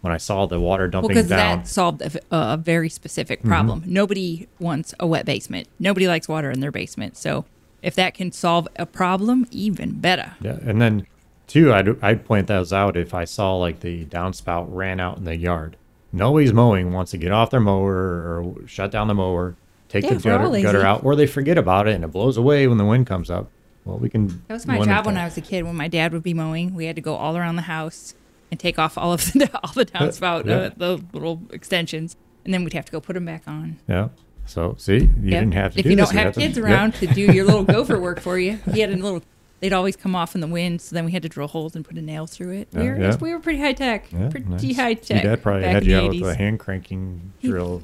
when 0.00 0.12
I 0.12 0.16
saw 0.16 0.46
the 0.46 0.58
water 0.58 0.84
Well, 0.84 0.90
dumping 1.02 1.08
because 1.10 1.28
down. 1.28 1.58
that 1.58 1.66
solved 1.68 2.00
a, 2.00 2.10
a 2.30 2.56
very 2.56 2.88
specific 2.88 3.40
Mm-hmm. 3.40 3.48
problem. 3.48 3.82
Nobody 3.84 4.48
wants 4.58 4.94
a 4.98 5.06
wet 5.06 5.26
basement. 5.26 5.68
Nobody 5.78 6.08
likes 6.08 6.26
water 6.28 6.50
in 6.50 6.60
their 6.60 6.72
basement. 6.72 7.18
So 7.18 7.44
if 7.82 7.94
that 7.96 8.14
can 8.14 8.32
solve 8.32 8.66
a 8.76 8.86
problem, 8.86 9.46
even 9.50 10.00
better. 10.00 10.32
Yeah, 10.40 10.58
and 10.62 10.80
then 10.80 11.06
two, 11.46 11.74
I'd 11.74 12.02
I'd 12.02 12.24
point 12.24 12.46
those 12.46 12.72
out 12.72 12.96
if 12.96 13.12
I 13.12 13.24
saw 13.24 13.56
like 13.56 13.80
the 13.80 14.06
downspout 14.06 14.68
ran 14.70 15.00
out 15.00 15.18
in 15.18 15.24
the 15.24 15.36
yard. 15.36 15.76
Nobody's 16.12 16.52
mowing 16.52 16.92
wants 16.92 17.10
to 17.12 17.18
get 17.18 17.32
off 17.32 17.50
their 17.50 17.60
mower 17.60 17.92
or 17.94 18.54
shut 18.66 18.90
down 18.90 19.08
the 19.08 19.14
mower. 19.14 19.54
take 19.88 20.04
Yeah, 20.04 20.10
the 20.10 20.16
if 20.16 20.24
we're 20.24 20.32
all 20.38 20.50
gutter, 20.50 20.62
gutter 20.62 20.82
out, 20.84 21.04
or 21.04 21.14
they 21.16 21.26
forget 21.26 21.56
about 21.58 21.86
it 21.88 21.94
and 21.94 22.04
it 22.04 22.08
blows 22.08 22.36
away 22.36 22.66
when 22.66 22.78
the 22.78 22.84
wind 22.84 23.06
comes 23.06 23.30
up. 23.30 23.48
Well, 23.84 23.98
we 23.98 24.08
can. 24.10 24.26
That 24.48 24.54
was 24.54 24.66
my 24.66 24.84
job 24.84 25.06
when. 25.06 25.16
I 25.16 25.24
was 25.24 25.36
a 25.36 25.40
kid. 25.40 25.64
When 25.64 25.76
my 25.76 25.88
dad 25.88 26.12
would 26.12 26.22
be 26.22 26.34
mowing, 26.34 26.74
we 26.74 26.86
had 26.86 26.96
to 26.96 27.02
go 27.02 27.14
all 27.14 27.36
around 27.36 27.56
the 27.56 27.62
house 27.62 28.14
and 28.50 28.58
take 28.60 28.78
off 28.78 28.98
all 28.98 29.12
of 29.12 29.24
the 29.32 29.48
all 29.64 29.72
the 29.72 29.86
downspout, 29.86 30.44
Yeah. 30.46 30.54
uh, 30.56 30.70
the 30.76 31.02
little 31.12 31.40
extensions, 31.52 32.16
and 32.44 32.52
then 32.52 32.64
we'd 32.64 32.72
have 32.74 32.84
to 32.86 32.92
go 32.92 33.00
put 33.00 33.14
them 33.14 33.24
back 33.24 33.42
on. 33.46 33.78
Yeah. 33.88 34.08
So 34.46 34.74
see, 34.78 34.94
you 34.94 35.00
Yep. 35.00 35.12
didn't 35.22 35.54
have 35.54 35.72
to 35.74 35.78
if 35.78 35.84
do 35.84 35.90
you 35.90 35.96
don't 35.96 36.10
have 36.12 36.34
kids 36.34 36.56
yep. 36.56 36.66
around 36.66 36.94
to 36.94 37.06
do 37.06 37.22
your 37.32 37.44
little 37.44 37.62
gopher 37.74 37.98
work 38.00 38.20
for 38.20 38.38
you. 38.38 38.58
He 38.72 38.80
had 38.80 38.90
a 38.90 38.96
little. 38.96 39.22
They'd 39.60 39.72
always 39.74 39.94
come 39.96 40.16
off 40.16 40.34
in 40.34 40.40
the 40.40 40.46
wind, 40.46 40.80
so 40.80 40.94
then 40.94 41.04
we 41.04 41.12
had 41.12 41.22
to 41.22 41.28
drill 41.28 41.48
holes 41.48 41.76
and 41.76 41.84
put 41.84 41.96
a 41.98 42.02
nail 42.02 42.26
through 42.26 42.52
it. 42.52 42.68
We 42.72 42.88
were 42.88 42.98
yeah. 42.98 43.16
we 43.20 43.32
were 43.32 43.40
pretty 43.40 43.60
high 43.60 43.74
tech, 43.74 44.10
Yeah, 44.10 44.28
pretty 44.30 44.48
nice. 44.48 44.76
high 44.76 44.88
Your 44.88 44.96
tech. 44.96 45.22
dad 45.22 45.42
probably 45.42 45.62
back 45.62 45.72
had 45.74 45.84
you 45.84 45.92
the 45.96 46.02
out 46.02 46.10
with 46.10 46.22
a 46.22 46.34
hand 46.34 46.58
cranking 46.58 47.32
drill. 47.42 47.82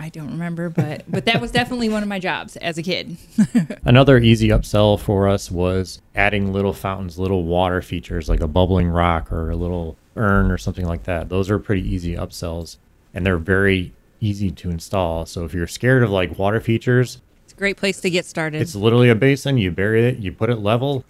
I 0.00 0.08
don't 0.10 0.30
remember, 0.30 0.70
but 0.70 1.04
but 1.08 1.24
that 1.26 1.40
was 1.40 1.50
definitely 1.50 1.88
one 1.88 2.02
of 2.02 2.08
my 2.08 2.18
jobs 2.18 2.56
as 2.58 2.78
a 2.78 2.82
kid. 2.82 3.16
Another 3.84 4.16
easy 4.18 4.48
upsell 4.48 4.98
for 4.98 5.28
us 5.28 5.50
was 5.50 6.00
adding 6.14 6.52
little 6.52 6.72
fountains, 6.72 7.18
little 7.18 7.42
water 7.44 7.82
features 7.82 8.28
like 8.28 8.40
a 8.40 8.46
bubbling 8.48 8.88
rock 8.88 9.30
or 9.32 9.50
a 9.50 9.56
little 9.56 9.96
urn 10.16 10.50
or 10.50 10.56
something 10.58 10.86
like 10.86 11.02
that. 11.04 11.28
Those 11.28 11.50
are 11.50 11.58
pretty 11.58 11.82
easy 11.86 12.14
upsells 12.14 12.76
and 13.12 13.26
they're 13.26 13.38
very 13.38 13.92
easy 14.20 14.50
to 14.52 14.70
install. 14.70 15.26
So 15.26 15.44
if 15.44 15.52
you're 15.52 15.66
scared 15.66 16.02
of 16.04 16.10
like 16.10 16.38
water 16.38 16.60
features, 16.60 17.20
It's 17.44 17.52
a 17.52 17.56
great 17.56 17.76
place 17.76 18.00
to 18.00 18.10
get 18.10 18.24
started. 18.24 18.62
it's 18.62 18.74
literally 18.76 19.08
a 19.10 19.14
basin. 19.16 19.58
You 19.58 19.70
bury 19.72 20.06
it, 20.06 20.18
you 20.18 20.30
put 20.32 20.48
it 20.48 20.56
level, 20.60 21.04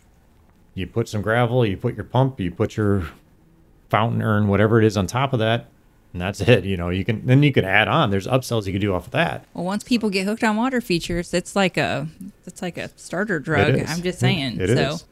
you 0.79 0.87
put 0.87 1.09
some 1.09 1.23
gravel, 1.23 1.67
you 1.67 1.77
put 1.77 1.95
your 1.95 2.05
pump, 2.05 2.41
you 2.41 2.51
put 2.51 2.77
your 2.77 3.09
fountain 3.89 4.23
urn, 4.23 4.49
whatever 4.49 4.79
it 4.79 4.85
is 4.85 4.97
on 4.97 5.07
top 5.07 5.33
of 5.33 5.39
that. 5.39 5.67
And 6.13 6.23
that's 6.23 6.41
it. 6.41 6.65
You 6.65 6.77
know, 6.77 6.89
you 6.89 7.05
can 7.05 7.27
then 7.27 7.43
you 7.43 7.53
can 7.53 7.65
add 7.65 7.87
on. 7.87 8.11
There's 8.11 8.27
upsells 8.27 8.67
you 8.67 8.73
can 8.73 8.81
do 8.81 8.95
off 8.95 9.07
of 9.07 9.13
that. 9.13 9.45
well, 9.53 9.65
once 9.65 9.85
people 9.85 10.09
get 10.09 10.25
hooked 10.25 10.43
on 10.43 10.57
water 10.57 10.81
features, 10.81 11.35
it's 11.35 11.55
like 11.55 11.77
a 11.77 12.09
it's 12.47 12.63
like 12.63 12.79
a 12.79 12.89
starter 12.97 13.39
drug. 13.39 13.75
I'm 13.75 14.03
just 14.03 14.19
mm, 14.19 14.21
saying. 14.21 14.61
It 14.61 14.69
so 14.69 14.95
is. 14.95 15.05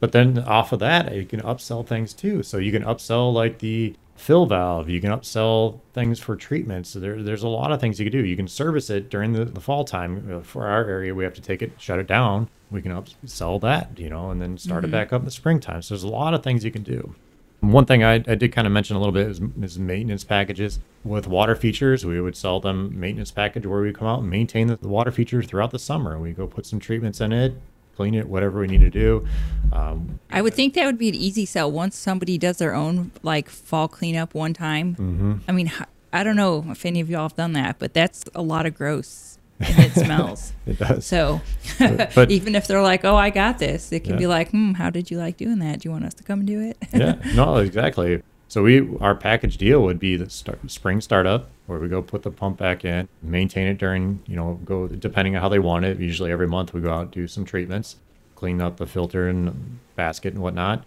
But 0.00 0.12
then 0.12 0.38
off 0.40 0.72
of 0.72 0.80
that, 0.80 1.14
you 1.14 1.24
can 1.24 1.40
upsell 1.40 1.86
things 1.86 2.12
too. 2.12 2.42
So 2.42 2.58
you 2.58 2.72
can 2.72 2.82
upsell 2.82 3.32
like 3.32 3.60
the 3.60 3.94
fill 4.16 4.46
valve. 4.46 4.88
You 4.88 5.00
can 5.00 5.10
upsell 5.10 5.80
things 5.92 6.18
for 6.20 6.36
treatments. 6.36 6.90
So 6.90 7.00
there, 7.00 7.22
there's 7.22 7.42
a 7.42 7.48
lot 7.48 7.72
of 7.72 7.80
things 7.80 7.98
you 7.98 8.08
can 8.10 8.20
do. 8.20 8.24
You 8.26 8.36
can 8.36 8.48
service 8.48 8.88
it 8.90 9.10
during 9.10 9.32
the, 9.32 9.44
the 9.44 9.60
fall 9.60 9.84
time. 9.84 10.30
Uh, 10.32 10.40
For 10.40 10.66
our 10.66 10.84
area, 10.84 11.14
we 11.14 11.24
have 11.24 11.34
to 11.34 11.40
take 11.42 11.62
it, 11.62 11.72
shut 11.78 11.98
it 11.98 12.06
down. 12.06 12.48
We 12.70 12.80
can 12.82 12.92
upsell 12.92 13.60
that, 13.62 13.98
you 13.98 14.08
know, 14.08 14.30
and 14.30 14.40
then 14.40 14.56
start 14.58 14.84
Mm-hmm. 14.84 14.94
it 14.94 14.96
back 14.96 15.12
up 15.12 15.20
in 15.22 15.24
the 15.26 15.30
springtime. 15.30 15.82
So 15.82 15.94
there's 15.94 16.04
a 16.04 16.08
lot 16.08 16.34
of 16.34 16.42
things 16.42 16.64
you 16.64 16.70
can 16.70 16.82
do. 16.82 17.14
One 17.60 17.86
thing 17.86 18.04
I, 18.04 18.14
I 18.14 18.34
did 18.34 18.52
kind 18.52 18.66
of 18.66 18.72
mention 18.72 18.94
a 18.96 18.98
little 18.98 19.12
bit 19.12 19.26
is, 19.26 19.40
is 19.62 19.78
maintenance 19.78 20.22
packages. 20.22 20.80
With 21.02 21.26
water 21.26 21.54
features, 21.56 22.04
we 22.04 22.20
would 22.20 22.36
sell 22.36 22.60
them 22.60 22.98
maintenance 22.98 23.30
package 23.30 23.64
where 23.66 23.80
we 23.80 23.92
come 23.92 24.06
out 24.06 24.20
and 24.20 24.28
maintain 24.28 24.66
the, 24.66 24.76
the 24.76 24.88
water 24.88 25.10
features 25.10 25.46
throughout 25.46 25.70
the 25.70 25.78
summer. 25.78 26.18
We 26.18 26.32
go 26.32 26.46
put 26.46 26.66
some 26.66 26.78
treatments 26.78 27.20
in 27.22 27.32
it, 27.32 27.54
clean 27.96 28.14
it, 28.14 28.28
whatever 28.28 28.60
we 28.60 28.66
need 28.66 28.80
to 28.80 28.90
do. 28.90 29.26
Um, 29.72 30.18
I 30.30 30.42
would 30.42 30.54
think 30.54 30.74
that 30.74 30.86
would 30.86 30.98
be 30.98 31.08
an 31.08 31.14
easy 31.14 31.46
sell 31.46 31.70
once 31.70 31.96
somebody 31.96 32.38
does 32.38 32.58
their 32.58 32.74
own 32.74 33.10
like 33.22 33.48
fall 33.48 33.88
cleanup 33.88 34.34
one 34.34 34.54
time. 34.54 34.94
Mm-hmm. 34.94 35.32
I 35.48 35.52
mean, 35.52 35.72
I 36.12 36.22
don't 36.24 36.36
know 36.36 36.64
if 36.70 36.84
any 36.86 37.00
of 37.00 37.10
y'all 37.10 37.22
have 37.22 37.36
done 37.36 37.52
that, 37.54 37.78
but 37.78 37.92
that's 37.94 38.24
a 38.34 38.42
lot 38.42 38.66
of 38.66 38.74
gross 38.74 39.38
and 39.60 39.78
it 39.78 39.92
smells. 39.92 40.52
it 40.66 40.78
does. 40.78 41.06
So 41.06 41.40
But- 41.78 42.12
but- 42.14 42.30
even 42.30 42.54
if 42.54 42.66
they're 42.66 42.82
like, 42.82 43.04
"Oh, 43.04 43.16
I 43.16 43.30
got 43.30 43.58
this," 43.58 43.92
it 43.92 44.00
can 44.04 44.14
Yeah. 44.14 44.18
be 44.18 44.26
like, 44.26 44.50
"Hmm, 44.50 44.72
how 44.72 44.90
did 44.90 45.10
you 45.10 45.18
like 45.18 45.36
doing 45.36 45.58
that? 45.60 45.80
Do 45.80 45.88
you 45.88 45.92
want 45.92 46.04
us 46.04 46.14
to 46.14 46.24
come 46.24 46.40
and 46.40 46.46
do 46.48 46.60
it?" 46.60 46.76
yeah, 46.92 47.16
no, 47.34 47.56
exactly. 47.58 48.22
So 48.48 48.62
we 48.62 48.96
our 48.98 49.14
package 49.14 49.56
deal 49.56 49.82
would 49.82 49.98
be 49.98 50.16
the 50.16 50.30
start, 50.30 50.70
spring 50.70 51.00
startup 51.00 51.50
where 51.66 51.78
we 51.78 51.88
go 51.88 52.02
put 52.02 52.22
the 52.22 52.30
pump 52.30 52.58
back 52.58 52.84
in, 52.84 53.08
maintain 53.22 53.66
it 53.66 53.78
during 53.78 54.22
you 54.26 54.36
know 54.36 54.60
go 54.64 54.86
depending 54.86 55.36
on 55.36 55.42
how 55.42 55.48
they 55.48 55.58
want 55.58 55.84
it. 55.84 55.98
Usually 55.98 56.30
every 56.30 56.46
month 56.46 56.74
we 56.74 56.80
go 56.80 56.92
out 56.92 57.10
do 57.10 57.26
some 57.26 57.44
treatments, 57.44 57.96
clean 58.34 58.60
up 58.60 58.76
the 58.76 58.86
filter 58.86 59.28
and 59.28 59.78
basket 59.96 60.34
and 60.34 60.42
whatnot, 60.42 60.84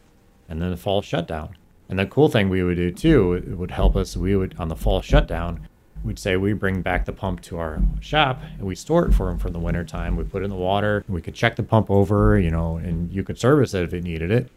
and 0.47 0.61
then 0.61 0.71
the 0.71 0.77
fall 0.77 1.01
shutdown. 1.01 1.55
And 1.89 1.97
the 1.97 2.05
cool 2.05 2.29
thing 2.29 2.49
we 2.49 2.63
would 2.63 2.75
do 2.77 2.91
too, 2.91 3.33
it 3.33 3.57
would 3.57 3.71
help 3.71 3.95
us. 3.95 4.17
We 4.17 4.35
would 4.35 4.55
on 4.59 4.67
the 4.67 4.75
fall 4.75 5.01
shutdown, 5.01 5.67
we'd 6.03 6.19
say 6.19 6.37
we 6.37 6.53
bring 6.53 6.81
back 6.81 7.05
the 7.05 7.13
pump 7.13 7.41
to 7.41 7.57
our 7.57 7.81
shop 8.01 8.41
and 8.57 8.67
we 8.67 8.75
store 8.75 9.07
it 9.07 9.13
for 9.13 9.27
them 9.27 9.39
for 9.39 9.49
the 9.49 9.59
winter 9.59 9.83
time. 9.83 10.15
We 10.15 10.25
put 10.25 10.41
it 10.41 10.45
in 10.45 10.51
the 10.51 10.57
water. 10.57 11.03
We 11.07 11.21
could 11.21 11.33
check 11.33 11.55
the 11.55 11.63
pump 11.63 11.89
over, 11.89 12.37
you 12.39 12.51
know, 12.51 12.77
and 12.77 13.11
you 13.11 13.23
could 13.23 13.39
service 13.39 13.73
it 13.73 13.83
if 13.83 13.93
it 13.93 14.03
needed 14.03 14.31
it 14.31 14.51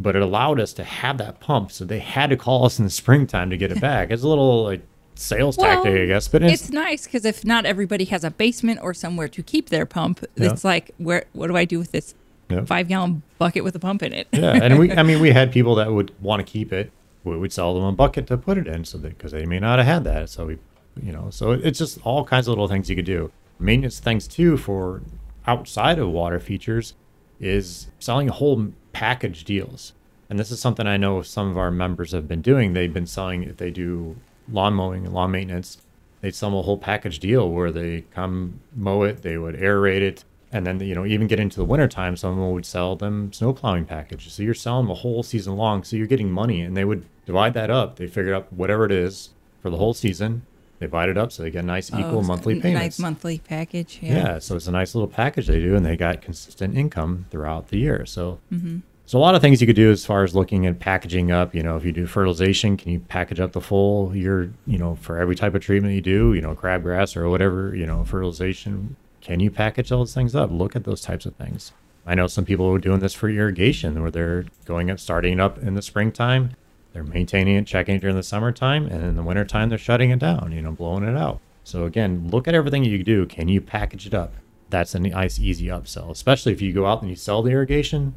but 0.00 0.16
it 0.16 0.22
allowed 0.22 0.60
us 0.60 0.72
to 0.74 0.84
have 0.84 1.18
that 1.18 1.40
pump. 1.40 1.70
So 1.72 1.84
they 1.84 1.98
had 2.00 2.30
to 2.30 2.36
call 2.36 2.64
us 2.66 2.78
in 2.78 2.84
the 2.84 2.90
springtime 2.90 3.50
to 3.50 3.56
get 3.56 3.70
it 3.72 3.80
back. 3.80 4.10
It's 4.10 4.22
a 4.22 4.28
little 4.28 4.64
like 4.64 4.82
sales 5.14 5.56
tactic, 5.56 5.94
I 5.94 6.06
guess, 6.06 6.26
but 6.28 6.42
it's, 6.42 6.62
it's 6.64 6.70
nice 6.72 7.04
because 7.04 7.24
if 7.24 7.44
not 7.44 7.64
everybody 7.66 8.04
has 8.06 8.24
a 8.24 8.30
basement 8.30 8.80
or 8.82 8.92
somewhere 8.94 9.28
to 9.28 9.42
keep 9.42 9.68
their 9.68 9.86
pump, 9.86 10.24
Yeah. 10.36 10.50
it's 10.50 10.64
like, 10.64 10.90
where 10.98 11.24
what 11.32 11.46
do 11.46 11.56
I 11.56 11.64
do 11.64 11.78
with 11.78 11.92
this 11.92 12.14
Yep. 12.50 12.66
five 12.66 12.88
gallon 12.88 13.22
bucket 13.38 13.64
with 13.64 13.74
a 13.74 13.78
pump 13.78 14.02
in 14.02 14.12
it? 14.12 14.28
yeah. 14.32 14.52
And 14.62 14.78
we, 14.78 14.92
I 14.96 15.02
mean, 15.02 15.20
we 15.20 15.30
had 15.30 15.50
people 15.52 15.76
that 15.76 15.92
would 15.92 16.12
want 16.20 16.44
to 16.44 16.50
keep 16.52 16.72
it. 16.72 16.90
We 17.22 17.38
would 17.38 17.52
sell 17.52 17.74
them 17.74 17.84
a 17.84 17.92
bucket 17.92 18.26
to 18.26 18.36
put 18.36 18.58
it 18.58 18.66
in, 18.66 18.84
so 18.84 18.98
that 18.98 19.10
because 19.16 19.32
they 19.32 19.46
may 19.46 19.58
not 19.60 19.78
have 19.78 19.86
had 19.86 20.04
that. 20.04 20.28
So 20.28 20.46
we, 20.46 20.58
you 21.02 21.10
know, 21.12 21.28
so 21.30 21.52
it's 21.52 21.78
just 21.78 21.98
all 22.04 22.22
kinds 22.24 22.46
of 22.48 22.50
little 22.52 22.68
things 22.68 22.90
you 22.90 22.96
could 22.96 23.06
do. 23.06 23.30
Maintenance 23.58 23.98
things 24.00 24.28
too 24.28 24.56
for 24.58 25.00
outside 25.46 25.98
of 25.98 26.10
water 26.10 26.38
features 26.40 26.92
is 27.40 27.86
selling 27.98 28.28
a 28.28 28.32
whole 28.32 28.72
package 28.94 29.44
deals. 29.44 29.92
And 30.30 30.38
this 30.38 30.50
is 30.50 30.58
something 30.58 30.86
I 30.86 30.96
know 30.96 31.20
some 31.20 31.50
of 31.50 31.58
our 31.58 31.70
members 31.70 32.12
have 32.12 32.26
been 32.26 32.40
doing. 32.40 32.72
They've 32.72 32.92
been 32.92 33.06
selling 33.06 33.42
if 33.42 33.58
they 33.58 33.70
do 33.70 34.16
lawn 34.50 34.74
mowing 34.74 35.04
and 35.04 35.14
lawn 35.14 35.32
maintenance, 35.32 35.78
they 36.20 36.30
sell 36.30 36.58
a 36.58 36.62
whole 36.62 36.78
package 36.78 37.18
deal 37.18 37.50
where 37.50 37.70
they 37.70 38.02
come 38.14 38.60
mow 38.74 39.02
it, 39.02 39.22
they 39.22 39.36
would 39.36 39.56
aerate 39.56 40.00
it, 40.00 40.24
and 40.50 40.66
then 40.66 40.80
you 40.80 40.94
know 40.94 41.04
even 41.04 41.26
get 41.26 41.40
into 41.40 41.56
the 41.56 41.64
wintertime, 41.64 42.16
some 42.16 42.30
of 42.30 42.36
them 42.38 42.52
would 42.52 42.64
sell 42.64 42.96
them 42.96 43.32
snow 43.32 43.52
plowing 43.52 43.84
packages. 43.84 44.32
So 44.32 44.42
you're 44.42 44.54
selling 44.54 44.88
a 44.88 44.94
whole 44.94 45.22
season 45.22 45.56
long, 45.56 45.84
so 45.84 45.96
you're 45.96 46.06
getting 46.06 46.30
money, 46.30 46.62
and 46.62 46.76
they 46.76 46.84
would 46.84 47.04
divide 47.26 47.54
that 47.54 47.70
up. 47.70 47.96
They 47.96 48.06
figured 48.06 48.34
out 48.34 48.52
whatever 48.52 48.86
it 48.86 48.92
is 48.92 49.30
for 49.60 49.68
the 49.68 49.76
whole 49.76 49.94
season. 49.94 50.46
They 50.78 50.86
divide 50.86 51.08
it 51.08 51.16
up 51.16 51.30
so 51.32 51.42
they 51.42 51.50
get 51.50 51.62
a 51.64 51.66
nice 51.66 51.88
equal 51.90 52.18
Oh, 52.18 52.22
monthly 52.22 52.60
payments. 52.60 52.98
Nice 52.98 52.98
monthly 52.98 53.38
package. 53.38 54.00
Yeah. 54.02 54.14
Yeah. 54.16 54.38
so 54.38 54.56
it's 54.56 54.66
a 54.66 54.72
nice 54.72 54.94
little 54.94 55.08
package 55.08 55.46
they 55.46 55.60
do, 55.60 55.76
and 55.76 55.84
they 55.86 55.96
got 55.96 56.20
consistent 56.20 56.76
income 56.76 57.26
throughout 57.30 57.68
the 57.68 57.78
year. 57.78 58.04
So, 58.06 58.40
Mm-hmm. 58.52 58.78
so 59.06 59.18
a 59.18 59.20
lot 59.20 59.34
of 59.34 59.40
things 59.40 59.60
you 59.60 59.66
could 59.66 59.76
do 59.76 59.90
as 59.90 60.04
far 60.04 60.24
as 60.24 60.34
looking 60.34 60.66
at 60.66 60.80
packaging 60.80 61.30
up. 61.30 61.54
You 61.54 61.62
know, 61.62 61.76
if 61.76 61.84
you 61.84 61.92
do 61.92 62.06
fertilization, 62.06 62.76
can 62.76 62.90
you 62.90 62.98
package 63.00 63.38
up 63.40 63.52
the 63.52 63.60
full 63.60 64.14
year? 64.16 64.52
You 64.66 64.78
know, 64.78 64.96
for 64.96 65.18
every 65.18 65.36
type 65.36 65.54
of 65.54 65.62
treatment 65.62 65.94
you 65.94 66.00
do, 66.00 66.34
you 66.34 66.40
know, 66.40 66.54
crabgrass 66.54 67.16
or 67.16 67.28
whatever, 67.28 67.74
you 67.74 67.86
know, 67.86 68.04
fertilization. 68.04 68.96
Can 69.20 69.40
you 69.40 69.50
package 69.50 69.90
all 69.92 70.00
those 70.00 70.12
things 70.12 70.34
up? 70.34 70.50
Look 70.50 70.76
at 70.76 70.84
those 70.84 71.00
types 71.00 71.24
of 71.24 71.34
things. 71.36 71.72
I 72.06 72.14
know 72.14 72.26
some 72.26 72.44
people 72.44 72.66
are 72.74 72.78
doing 72.78 72.98
this 73.00 73.14
for 73.14 73.30
irrigation, 73.30 74.02
where 74.02 74.10
they're 74.10 74.44
going 74.66 74.90
up, 74.90 74.98
starting 75.00 75.40
up 75.40 75.56
in 75.62 75.74
the 75.74 75.80
springtime. 75.80 76.50
They're 76.94 77.02
maintaining 77.02 77.56
it, 77.56 77.66
checking 77.66 77.96
it 77.96 78.00
during 78.00 78.14
the 78.14 78.22
summertime, 78.22 78.86
and 78.86 79.02
in 79.02 79.16
the 79.16 79.22
wintertime, 79.22 79.68
they're 79.68 79.76
shutting 79.76 80.10
it 80.10 80.20
down, 80.20 80.52
you 80.52 80.62
know, 80.62 80.70
blowing 80.70 81.02
it 81.02 81.16
out. 81.16 81.40
So 81.64 81.86
again, 81.86 82.28
look 82.30 82.46
at 82.46 82.54
everything 82.54 82.84
you 82.84 83.02
do. 83.02 83.26
Can 83.26 83.48
you 83.48 83.60
package 83.60 84.06
it 84.06 84.14
up? 84.14 84.32
That's 84.70 84.94
a 84.94 85.00
nice, 85.00 85.40
easy 85.40 85.66
upsell, 85.66 86.10
especially 86.10 86.52
if 86.52 86.62
you 86.62 86.72
go 86.72 86.86
out 86.86 87.02
and 87.02 87.10
you 87.10 87.16
sell 87.16 87.42
the 87.42 87.50
irrigation. 87.50 88.14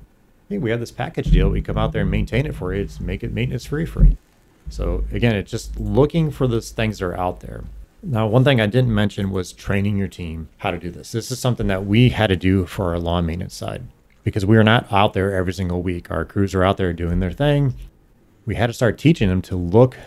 Hey, 0.48 0.60
we 0.60 0.70
have 0.70 0.80
this 0.80 0.92
package 0.92 1.32
deal. 1.32 1.50
We 1.50 1.62
come 1.62 1.78
out 1.78 1.92
there 1.92 2.04
and 2.04 2.12
maintain 2.12 2.46
it 2.46 2.56
for 2.56 2.74
you. 2.74 2.84
It's 2.84 3.00
make 3.00 3.24
it 3.24 3.34
maintenance 3.34 3.66
free 3.66 3.86
for 3.86 4.04
you. 4.04 4.16
So 4.70 5.06
again, 5.12 5.36
it's 5.36 5.50
just 5.50 5.80
looking 5.80 6.30
for 6.30 6.46
those 6.48 6.70
things 6.70 7.00
that 7.00 7.06
are 7.06 7.18
out 7.18 7.40
there. 7.40 7.64
Now, 8.04 8.28
one 8.28 8.44
thing 8.44 8.62
I 8.62 8.68
didn't 8.68 8.94
mention 8.94 9.32
was 9.32 9.52
training 9.54 9.98
your 9.98 10.08
team 10.08 10.50
how 10.58 10.70
to 10.70 10.78
do 10.78 10.92
this. 10.92 11.14
This 11.14 11.32
is 11.32 11.40
something 11.40 11.66
that 11.68 11.86
we 11.88 12.10
had 12.10 12.28
to 12.28 12.36
do 12.36 12.68
for 12.68 12.92
our 12.92 13.00
lawn 13.00 13.26
maintenance 13.26 13.56
side 13.56 13.84
because 14.24 14.46
we 14.46 14.56
are 14.56 14.64
not 14.64 14.92
out 14.94 15.14
there 15.14 15.34
every 15.34 15.54
single 15.54 15.82
week. 15.82 16.12
Our 16.12 16.26
crews 16.26 16.54
are 16.54 16.64
out 16.64 16.78
there 16.78 16.94
doing 16.94 17.22
their 17.22 17.32
thing. 17.32 17.74
We 18.48 18.56
had 18.56 18.68
to 18.68 18.74
start 18.74 18.98
teaching 18.98 19.28
them 19.28 19.42
to 19.44 19.58
look 19.58 19.98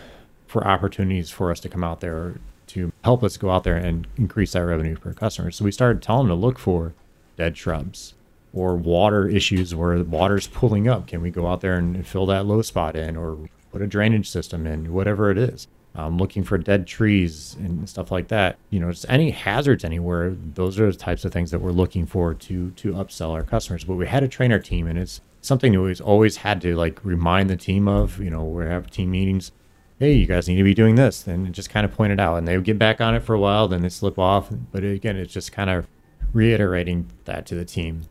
for 0.47 0.67
opportunities 0.67 1.29
for 1.29 1.51
us 1.51 1.59
to 1.61 1.69
come 1.69 1.83
out 1.83 2.01
there 2.01 2.33
to 2.67 2.91
help 3.03 3.23
us 3.23 3.37
go 3.37 3.51
out 3.51 3.63
there 3.63 3.77
and 3.77 4.07
increase 4.17 4.53
that 4.53 4.65
revenue 4.65 4.97
per 4.97 5.13
customer. 5.13 5.51
So 5.51 5.63
we 5.63 5.71
started 5.71 6.01
telling 6.01 6.27
them 6.27 6.37
to 6.37 6.45
look 6.45 6.57
for 6.57 6.93
dead 7.37 7.55
shrubs 7.55 8.15
or 8.51 8.75
water 8.75 9.29
issues 9.29 9.75
where 9.75 9.99
the 9.99 10.05
water's 10.05 10.47
pulling 10.47 10.87
up. 10.87 11.05
Can 11.05 11.21
we 11.21 11.29
go 11.29 11.45
out 11.45 11.61
there 11.61 11.77
and 11.77 12.05
fill 12.05 12.25
that 12.25 12.47
low 12.47 12.63
spot 12.63 12.95
in 12.95 13.15
or 13.15 13.37
put 13.71 13.83
a 13.83 13.87
drainage 13.87 14.27
system 14.27 14.65
in, 14.65 14.91
whatever 14.91 15.29
it 15.29 15.37
is? 15.37 15.67
Um, 15.93 16.17
looking 16.17 16.43
for 16.43 16.57
dead 16.57 16.87
trees 16.87 17.55
and 17.59 17.87
stuff 17.87 18.11
like 18.11 18.29
that. 18.29 18.57
You 18.71 18.79
know, 18.79 18.89
just 18.89 19.05
any 19.07 19.29
hazards 19.29 19.83
anywhere. 19.83 20.35
Those 20.55 20.79
are 20.79 20.89
the 20.89 20.97
types 20.97 21.25
of 21.25 21.31
things 21.31 21.51
that 21.51 21.59
we're 21.59 21.71
looking 21.71 22.07
for 22.07 22.33
to 22.33 22.71
to 22.71 22.93
upsell 22.93 23.31
our 23.31 23.43
customers. 23.43 23.83
But 23.83 23.95
we 23.95 24.07
had 24.07 24.21
to 24.21 24.27
train 24.29 24.51
our 24.51 24.59
team, 24.59 24.87
and 24.87 24.97
it's 24.97 25.21
something 25.41 25.73
that 25.73 25.81
we've 25.81 26.01
always 26.01 26.37
had 26.37 26.61
to 26.61 26.75
like 26.75 27.03
remind 27.03 27.49
the 27.49 27.57
team 27.57 27.87
of. 27.87 28.19
You 28.19 28.29
know, 28.29 28.43
we 28.43 28.65
have 28.65 28.89
team 28.89 29.11
meetings. 29.11 29.51
Hey, 29.99 30.13
you 30.13 30.25
guys 30.25 30.47
need 30.47 30.55
to 30.55 30.63
be 30.63 30.73
doing 30.73 30.95
this, 30.95 31.27
and 31.27 31.53
just 31.53 31.69
kind 31.69 31.85
of 31.85 31.93
point 31.93 32.11
it 32.11 32.19
out. 32.19 32.37
And 32.37 32.47
they 32.47 32.55
would 32.55 32.65
get 32.65 32.79
back 32.79 33.01
on 33.01 33.13
it 33.13 33.21
for 33.21 33.35
a 33.35 33.39
while, 33.39 33.67
then 33.67 33.81
they 33.81 33.89
slip 33.89 34.17
off. 34.17 34.49
But 34.71 34.83
again, 34.83 35.15
it's 35.15 35.33
just 35.33 35.51
kind 35.51 35.69
of 35.69 35.87
reiterating 36.33 37.11
that 37.25 37.45
to 37.47 37.55
the 37.55 37.65
team. 37.65 38.03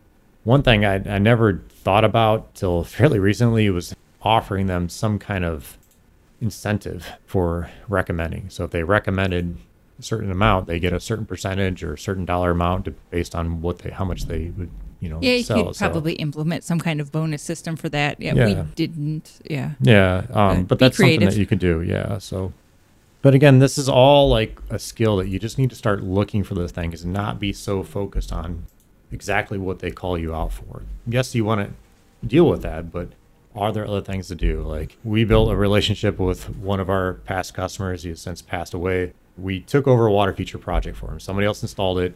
One 0.45 0.63
thing 0.63 0.85
I, 0.85 0.95
I 0.95 1.19
never 1.19 1.63
thought 1.69 2.05
about 2.05 2.55
till 2.55 2.85
fairly 2.85 3.19
recently 3.19 3.69
was 3.71 3.95
offering 4.23 4.67
them 4.67 4.89
some 4.89 5.19
kind 5.19 5.45
of 5.45 5.79
incentive 6.41 7.07
for 7.27 7.71
recommending. 7.89 8.51
So 8.51 8.65
if 8.65 8.71
they 8.71 8.83
recommended 8.83 9.57
a 9.99 10.03
certain 10.03 10.31
amount, 10.31 10.67
they 10.67 10.79
get 10.79 10.93
a 10.93 11.01
certain 11.01 11.27
percentage 11.27 11.83
or 11.83 11.95
a 11.95 11.99
certain 11.99 12.25
dollar 12.25 12.53
amount 12.53 12.89
based 13.11 13.35
on 13.35 13.61
what 13.61 13.81
they 13.81 13.91
how 13.91 14.05
much 14.05 14.27
they 14.27 14.51
would 14.57 14.71
you 15.01 15.09
know 15.09 15.19
Yeah, 15.23 15.33
you 15.33 15.43
sell. 15.43 15.65
could 15.67 15.77
So- 15.77 15.87
probably 15.91 16.15
implement 16.15 16.65
some 16.65 16.79
kind 16.79 17.01
of 17.01 17.11
bonus 17.11 17.43
system 17.43 17.77
for 17.77 17.89
that. 17.89 18.21
Yeah, 18.21 18.35
Yeah. 18.35 18.45
we 18.47 18.55
didn't. 18.75 19.41
Yeah. 19.49 19.73
Yeah, 19.81 20.27
um, 20.33 20.65
but 20.65 20.79
be 20.79 20.85
that's 20.85 20.97
something 20.97 21.21
that 21.21 21.37
you 21.37 21.47
could 21.47 21.59
do. 21.59 21.83
Yeah. 21.83 22.19
So, 22.19 22.53
but 23.23 23.35
again, 23.35 23.59
this 23.59 23.79
is 23.79 23.89
all 23.89 24.29
like 24.29 24.59
a 24.71 24.79
skill 24.79 25.17
that 25.19 25.29
you 25.29 25.39
just 25.39 25.59
need 25.59 25.71
to 25.71 25.77
start 25.77 26.03
looking 26.03 26.43
for 26.45 26.55
those 26.55 26.71
things 26.73 27.03
and 27.05 27.13
not 27.13 27.39
be 27.41 27.53
so 27.53 27.83
focused 27.83 28.33
on 28.33 28.65
exactly 29.13 29.59
what 29.59 29.81
they 29.81 29.91
call 29.91 30.17
you 30.19 30.35
out 30.35 30.53
for. 30.53 30.83
Yes, 31.07 31.35
you 31.35 31.45
want 31.45 31.61
to 31.69 32.27
deal 32.27 32.49
with 32.49 32.63
that, 32.63 32.93
but 32.93 33.09
are 33.57 33.73
there 33.73 33.87
other 33.87 34.01
things 34.01 34.29
to 34.29 34.35
do? 34.35 34.63
Like 34.63 34.97
we 35.03 35.25
built 35.25 35.51
a 35.51 35.57
relationship 35.57 36.19
with 36.19 36.49
one 36.57 36.79
of 36.79 36.89
our 36.89 37.15
past 37.15 37.53
customers. 37.55 38.03
He 38.05 38.11
has 38.11 38.21
since 38.21 38.43
passed 38.43 38.75
away. 38.75 39.13
We 39.37 39.61
took 39.61 39.89
over 39.89 40.07
a 40.07 40.13
water 40.13 40.33
feature 40.33 40.59
project 40.59 40.97
for 40.99 41.11
him. 41.11 41.19
Somebody 41.21 41.47
else 41.47 41.63
installed 41.63 41.99
it. 41.99 42.15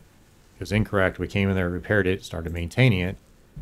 Was 0.65 0.73
incorrect. 0.73 1.19
We 1.19 1.29
came 1.29 1.51
in 1.51 1.57
there, 1.57 1.69
repaired 1.69 2.07
it, 2.07 2.25
started 2.25 2.51
maintaining 2.51 3.01
it. 3.01 3.19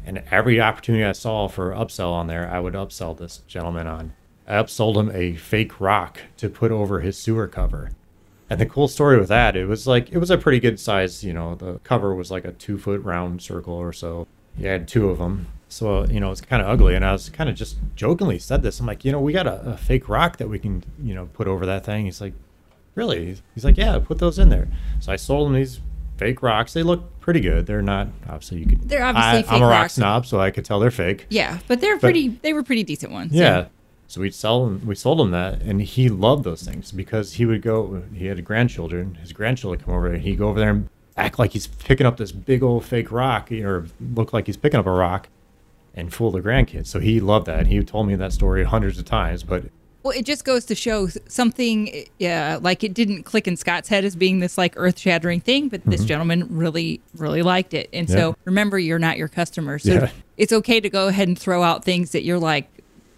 And 0.07 0.23
every 0.31 0.61
opportunity 0.61 1.03
I 1.05 1.11
saw 1.11 1.49
for 1.49 1.73
upsell 1.73 2.13
on 2.13 2.29
there, 2.29 2.49
I 2.49 2.61
would 2.61 2.75
upsell 2.75 3.19
this 3.19 3.39
gentleman 3.49 3.89
on. 3.89 4.13
I 4.47 4.53
upsold 4.53 4.95
him 4.95 5.11
a 5.13 5.35
fake 5.35 5.81
rock 5.81 6.21
to 6.37 6.49
put 6.49 6.71
over 6.71 7.01
his 7.01 7.19
sewer 7.19 7.49
cover. 7.49 7.91
And 8.49 8.61
the 8.61 8.67
cool 8.67 8.87
story 8.87 9.19
with 9.19 9.31
that, 9.31 9.57
it 9.57 9.67
was 9.67 9.89
like 9.89 10.13
it 10.13 10.19
was 10.19 10.31
a 10.31 10.39
pretty 10.39 10.61
good 10.61 10.79
size. 10.79 11.25
You 11.25 11.33
know, 11.33 11.57
the 11.57 11.81
cover 11.81 12.15
was 12.15 12.31
like 12.31 12.45
a 12.45 12.53
two 12.53 12.79
foot 12.79 13.03
round 13.03 13.43
circle 13.43 13.75
or 13.75 13.93
so. 13.93 14.29
He 14.57 14.67
had 14.67 14.87
two 14.87 15.11
of 15.11 15.19
them, 15.19 15.49
so 15.69 16.05
you 16.05 16.21
know 16.21 16.31
it's 16.31 16.41
kind 16.41 16.63
of 16.63 16.69
ugly. 16.69 16.95
And 16.95 17.05
I 17.05 17.11
was 17.11 17.31
kind 17.31 17.51
of 17.51 17.57
just 17.57 17.79
jokingly 17.97 18.39
said 18.39 18.63
this. 18.63 18.79
I'm 18.79 18.87
like, 18.87 19.05
you 19.05 19.11
know, 19.11 19.21
we 19.21 19.33
got 19.33 19.49
a, 19.49 19.73
a 19.73 19.77
fake 19.77 20.09
rock 20.09 20.37
that 20.37 20.49
we 20.49 20.61
can 20.61 20.85
you 21.03 21.17
know 21.17 21.27
put 21.33 21.49
over 21.49 21.67
that 21.67 21.85
thing. 21.85 22.05
He's 22.05 22.21
like, 22.21 22.35
really? 22.95 23.39
He's 23.57 23.65
like, 23.65 23.77
yeah, 23.77 23.99
put 23.99 24.21
those 24.21 24.39
in 24.39 24.51
there. 24.51 24.69
So 25.01 25.11
I 25.11 25.17
sold 25.17 25.49
him 25.49 25.55
these 25.55 25.81
fake 26.23 26.43
rocks. 26.43 26.73
They 26.73 26.83
look 26.83 27.21
pretty 27.21 27.41
good. 27.41 27.67
They're 27.67 27.83
not 27.83 28.09
obviously 28.29 28.59
you 28.61 28.67
could. 28.67 28.89
They're 28.89 29.05
obviously 29.05 29.39
I, 29.39 29.43
fake 29.43 29.53
I'm 29.53 29.63
a 29.63 29.67
rock 29.67 29.83
rocks. 29.83 29.95
snob, 29.95 30.27
so 30.27 30.41
I 30.41 30.51
could 30.51 30.65
tell 30.65 30.81
they're 30.81 30.91
fake. 30.91 31.27
Yeah, 31.29 31.59
but 31.69 31.81
they're 31.81 31.99
pretty. 31.99 32.29
They 32.29 32.53
were 32.53 32.63
pretty 32.63 32.85
decent 32.85 33.13
ones. 33.13 33.33
Yeah. 33.33 33.67
So 34.07 34.21
we'd 34.21 34.35
sell 34.35 34.67
him, 34.67 34.87
we 34.87 34.95
sold 34.95 35.23
him 35.23 35.31
that, 35.31 35.63
and 35.63 35.81
he 35.81 36.11
loved 36.11 36.45
those 36.45 36.63
things 36.63 36.93
because 36.93 37.35
he 37.35 37.47
would 37.47 37.63
go. 37.63 38.03
He 38.13 38.27
had 38.27 38.45
grandchildren. 38.45 39.15
His 39.15 39.33
grandchildren 39.33 39.83
come 39.83 39.95
over, 39.95 40.09
and 40.09 40.23
he'd 40.23 40.37
go 40.37 40.49
over 40.49 40.61
there 40.61 40.71
and 40.71 40.89
act 41.17 41.39
like 41.39 41.53
he's 41.53 41.67
picking 41.67 42.07
up 42.07 42.19
this 42.19 42.31
big 42.31 42.63
old 42.63 42.85
fake 42.85 43.11
rock, 43.11 43.51
or 43.51 43.87
look 44.01 44.33
like 44.33 44.47
he's 44.47 44.59
picking 44.59 44.79
up 44.79 44.87
a 44.87 44.91
rock, 44.93 45.29
and 45.95 46.13
fool 46.13 46.31
the 46.31 46.41
grandkids. 46.41 46.89
So 46.89 47.01
he 47.01 47.21
loved 47.21 47.47
that. 47.47 47.69
He 47.69 47.83
told 47.83 48.07
me 48.07 48.15
that 48.17 48.33
story 48.33 48.65
hundreds 48.65 48.99
of 48.99 49.07
times. 49.07 49.43
But 49.43 49.65
Well, 50.03 50.17
it 50.19 50.25
just 50.27 50.45
goes 50.45 50.65
to 50.67 50.75
show 50.75 51.09
something. 51.29 52.07
Yeah, 52.19 52.59
like 52.61 52.83
it 52.83 52.93
didn't 52.95 53.23
click 53.23 53.47
in 53.47 53.57
Scott's 53.57 53.89
head 53.89 54.05
as 54.05 54.17
being 54.17 54.41
this 54.41 54.59
like 54.59 54.75
earth 54.77 54.99
shattering 54.99 55.41
thing, 55.41 55.69
but 55.69 55.83
this 55.85 56.05
gentleman 56.05 56.47
really, 56.51 57.01
really 57.17 57.43
liked 57.43 57.73
it. 57.75 57.89
And 57.93 58.09
Mm-hmm. 58.09 58.17
Yeah. 58.17 58.23
so 58.25 58.37
remember, 58.45 58.79
you're 58.79 58.99
not 58.99 59.17
your 59.19 59.29
customer, 59.29 59.79
so 59.79 59.93
Yeah. 59.93 60.11
it's 60.37 60.53
okay 60.53 60.81
to 60.81 60.91
go 60.91 61.09
ahead 61.09 61.29
and 61.29 61.39
throw 61.39 61.63
out 61.63 61.85
things 61.85 62.11
that 62.13 62.25
you're 62.25 62.39
like, 62.41 62.69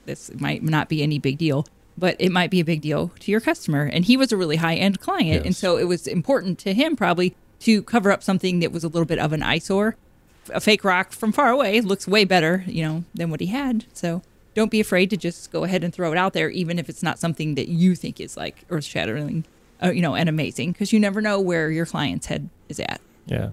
this 0.05 0.31
might 0.35 0.63
not 0.63 0.89
be 0.91 1.03
any 1.03 1.19
big 1.19 1.39
deal. 1.39 1.67
But 1.97 2.17
it 2.19 2.33
might 2.33 2.51
be 2.51 2.59
a 2.59 2.65
big 2.65 2.81
deal 2.81 3.13
to 3.21 3.31
your 3.31 3.41
customer. 3.41 3.85
And 3.85 4.05
he 4.05 4.17
was 4.17 4.33
a 4.33 4.37
really 4.37 4.57
high 4.57 4.75
end 4.75 4.99
client. 5.01 5.47
And 5.47 5.55
so 5.55 5.77
it 5.79 5.85
was 5.85 6.09
important 6.09 6.59
to 6.61 6.75
him 6.75 6.97
probably 6.97 7.37
to 7.61 7.83
cover 7.85 8.11
up 8.11 8.23
something 8.23 8.59
that 8.59 8.73
was 8.73 8.83
a 8.83 8.89
little 8.89 9.07
bit 9.07 9.19
of 9.21 9.33
an 9.33 9.43
eyesore. 9.45 9.97
a 10.53 10.61
fake 10.61 10.85
rock 10.85 11.13
from 11.13 11.31
far 11.33 11.49
away 11.51 11.81
looks 11.81 12.07
way 12.09 12.25
better, 12.25 12.65
you 12.67 12.83
know, 12.83 13.05
than 13.15 13.31
what 13.31 13.39
he 13.41 13.47
had. 13.47 13.85
So 13.95 14.23
don't 14.55 14.71
be 14.71 14.81
afraid 14.81 15.11
to 15.11 15.17
just 15.17 15.51
go 15.53 15.65
ahead 15.65 15.85
and 15.85 15.93
throw 15.93 16.13
it 16.13 16.19
out 16.19 16.33
there, 16.33 16.49
even 16.51 16.79
if 16.79 16.89
it's 16.89 17.03
not 17.03 17.19
something 17.19 17.55
that 17.57 17.69
you 17.69 17.95
think 17.95 18.21
is 18.21 18.37
like 18.37 18.65
earth 18.71 18.85
shattering, 18.85 19.45
uh, 19.83 19.91
you 19.91 20.01
know, 20.01 20.15
and 20.15 20.29
amazing, 20.29 20.73
because 20.73 20.93
you 20.93 21.01
never 21.01 21.21
know 21.21 21.41
where 21.41 21.71
your 21.71 21.87
client's 21.87 22.27
head 22.27 22.49
is 22.69 22.79
at. 22.81 23.01
Yeah. 23.27 23.51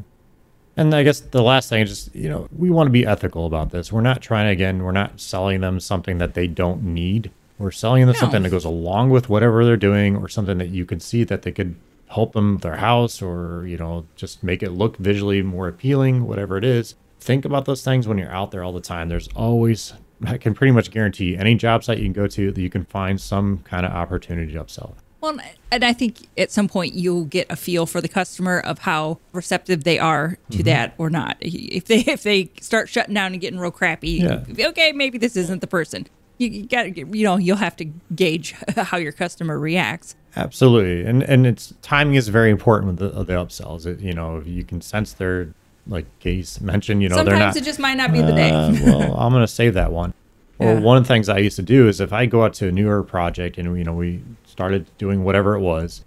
And 0.78 0.96
I 0.96 1.04
guess 1.04 1.20
the 1.20 1.44
last 1.44 1.70
thing 1.70 1.82
is 1.82 1.90
just, 1.90 2.16
you 2.16 2.30
know, 2.30 2.48
we 2.58 2.70
want 2.70 2.88
to 2.88 2.92
be 2.92 3.06
ethical 3.06 3.46
about 3.46 3.72
this. 3.72 3.92
We're 3.92 4.02
not 4.02 4.22
trying 4.22 4.48
again, 4.48 4.84
we're 4.84 4.92
not 4.92 5.20
selling 5.20 5.62
them 5.62 5.80
something 5.80 6.18
that 6.20 6.34
they 6.34 6.48
don't 6.48 6.84
need. 6.84 7.32
We're 7.58 7.72
selling 7.72 8.06
them 8.06 8.14
No. 8.14 8.20
something 8.20 8.44
that 8.44 8.50
goes 8.50 8.66
along 8.66 9.10
with 9.10 9.30
whatever 9.30 9.66
they're 9.66 9.78
doing 9.78 10.16
or 10.16 10.28
something 10.30 10.58
that 10.60 10.70
you 10.70 10.86
can 10.86 11.00
see 11.00 11.24
that 11.26 11.42
they 11.44 11.52
could 11.52 11.76
help 12.08 12.34
them 12.34 12.54
with 12.54 12.64
their 12.64 12.78
house 12.78 13.22
or, 13.22 13.66
you 13.68 13.78
know, 13.78 14.06
just 14.16 14.44
make 14.44 14.64
it 14.64 14.72
look 14.72 14.98
visually 14.98 15.42
more 15.42 15.68
appealing, 15.68 16.26
whatever 16.26 16.58
it 16.58 16.64
is. 16.64 16.96
Think 17.20 17.46
about 17.46 17.66
those 17.66 17.84
things 17.84 18.08
when 18.08 18.18
you're 18.18 18.32
out 18.32 18.52
there 18.52 18.64
all 18.64 18.74
the 18.74 18.82
time. 18.82 19.10
There's 19.10 19.28
always, 19.36 19.94
I 20.26 20.38
can 20.38 20.54
pretty 20.54 20.72
much 20.72 20.92
guarantee 20.92 21.36
any 21.38 21.56
job 21.56 21.84
site 21.84 21.98
you 21.98 22.04
can 22.06 22.14
go 22.14 22.28
to 22.28 22.52
that 22.52 22.62
you 22.62 22.70
can 22.70 22.86
find 22.86 23.20
some 23.20 23.60
kind 23.60 23.86
of 23.86 23.92
opportunity 23.92 24.54
to 24.54 24.64
upsell. 24.64 24.94
Well, 25.22 25.40
and 25.72 25.84
I 25.84 25.94
think 25.94 26.28
at 26.38 26.50
some 26.52 26.68
point 26.68 26.96
you'll 26.96 27.26
get 27.26 27.46
a 27.52 27.56
feel 27.56 27.86
for 27.86 28.02
the 28.02 28.08
customer 28.08 28.60
of 28.60 28.80
how 28.80 29.20
receptive 29.34 29.84
they 29.84 30.00
are 30.00 30.38
to 30.50 30.58
Mm-hmm. 30.58 30.64
that 30.66 30.96
or 30.98 31.10
not. 31.12 31.38
If 31.42 31.86
they 31.86 32.00
if 32.00 32.24
they 32.24 32.50
start 32.60 32.90
shutting 32.90 33.14
down 33.14 33.32
and 33.34 33.40
getting 33.42 33.60
real 33.60 33.70
crappy, 33.72 34.14
Yeah. 34.24 34.44
okay, 34.70 34.92
maybe 34.92 35.18
this 35.20 35.36
isn't 35.36 35.62
the 35.62 35.68
person. 35.68 36.08
You, 36.40 36.48
you 36.50 36.66
got 36.66 36.98
you 36.98 37.24
know, 37.24 37.38
you'll 37.38 37.58
have 37.58 37.76
to 37.78 37.86
gauge 38.16 38.56
how 38.76 38.98
your 38.98 39.12
customer 39.12 39.60
reacts. 39.60 40.16
Absolutely, 40.36 41.06
and 41.08 41.22
and 41.22 41.46
it's 41.46 41.74
timing 41.84 42.16
is 42.16 42.30
very 42.30 42.50
important 42.50 43.00
with 43.00 43.14
the, 43.14 43.24
the 43.24 43.34
upsells. 43.34 43.86
It, 43.86 44.00
you 44.00 44.14
know, 44.14 44.38
if 44.38 44.48
you 44.48 44.64
can 44.64 44.82
sense 44.82 45.14
their 45.14 45.54
like 45.88 46.06
Case 46.20 46.62
mentioned, 46.62 47.02
you 47.02 47.10
know, 47.10 47.16
they're 47.18 47.26
Sometimes 47.36 47.56
not. 47.56 47.62
it 47.62 47.66
just 47.66 47.80
might 47.80 47.96
not 47.96 48.12
be 48.14 48.22
the 48.22 48.32
day. 48.34 48.52
"Uh, 48.52 48.72
well, 48.86 49.14
I'm 49.16 49.32
going 49.34 49.44
to 49.44 49.48
save 49.48 49.74
that 49.76 49.92
one. 49.92 50.14
Or 50.60 50.74
Yeah. 50.74 50.80
one 50.80 50.98
of 50.98 51.04
the 51.04 51.08
things 51.08 51.28
I 51.28 51.40
used 51.40 51.56
to 51.56 51.64
do 51.64 51.88
is 51.88 52.00
if 52.00 52.14
I 52.14 52.28
go 52.28 52.44
out 52.46 52.54
to 52.56 52.68
a 52.68 52.72
newer 52.72 53.02
project 53.02 53.58
and 53.58 53.76
you 53.76 53.84
know 53.84 53.94
we 53.94 54.22
started 54.46 54.86
doing 55.00 55.24
whatever 55.24 55.56
it 55.56 55.60
was, 55.60 56.06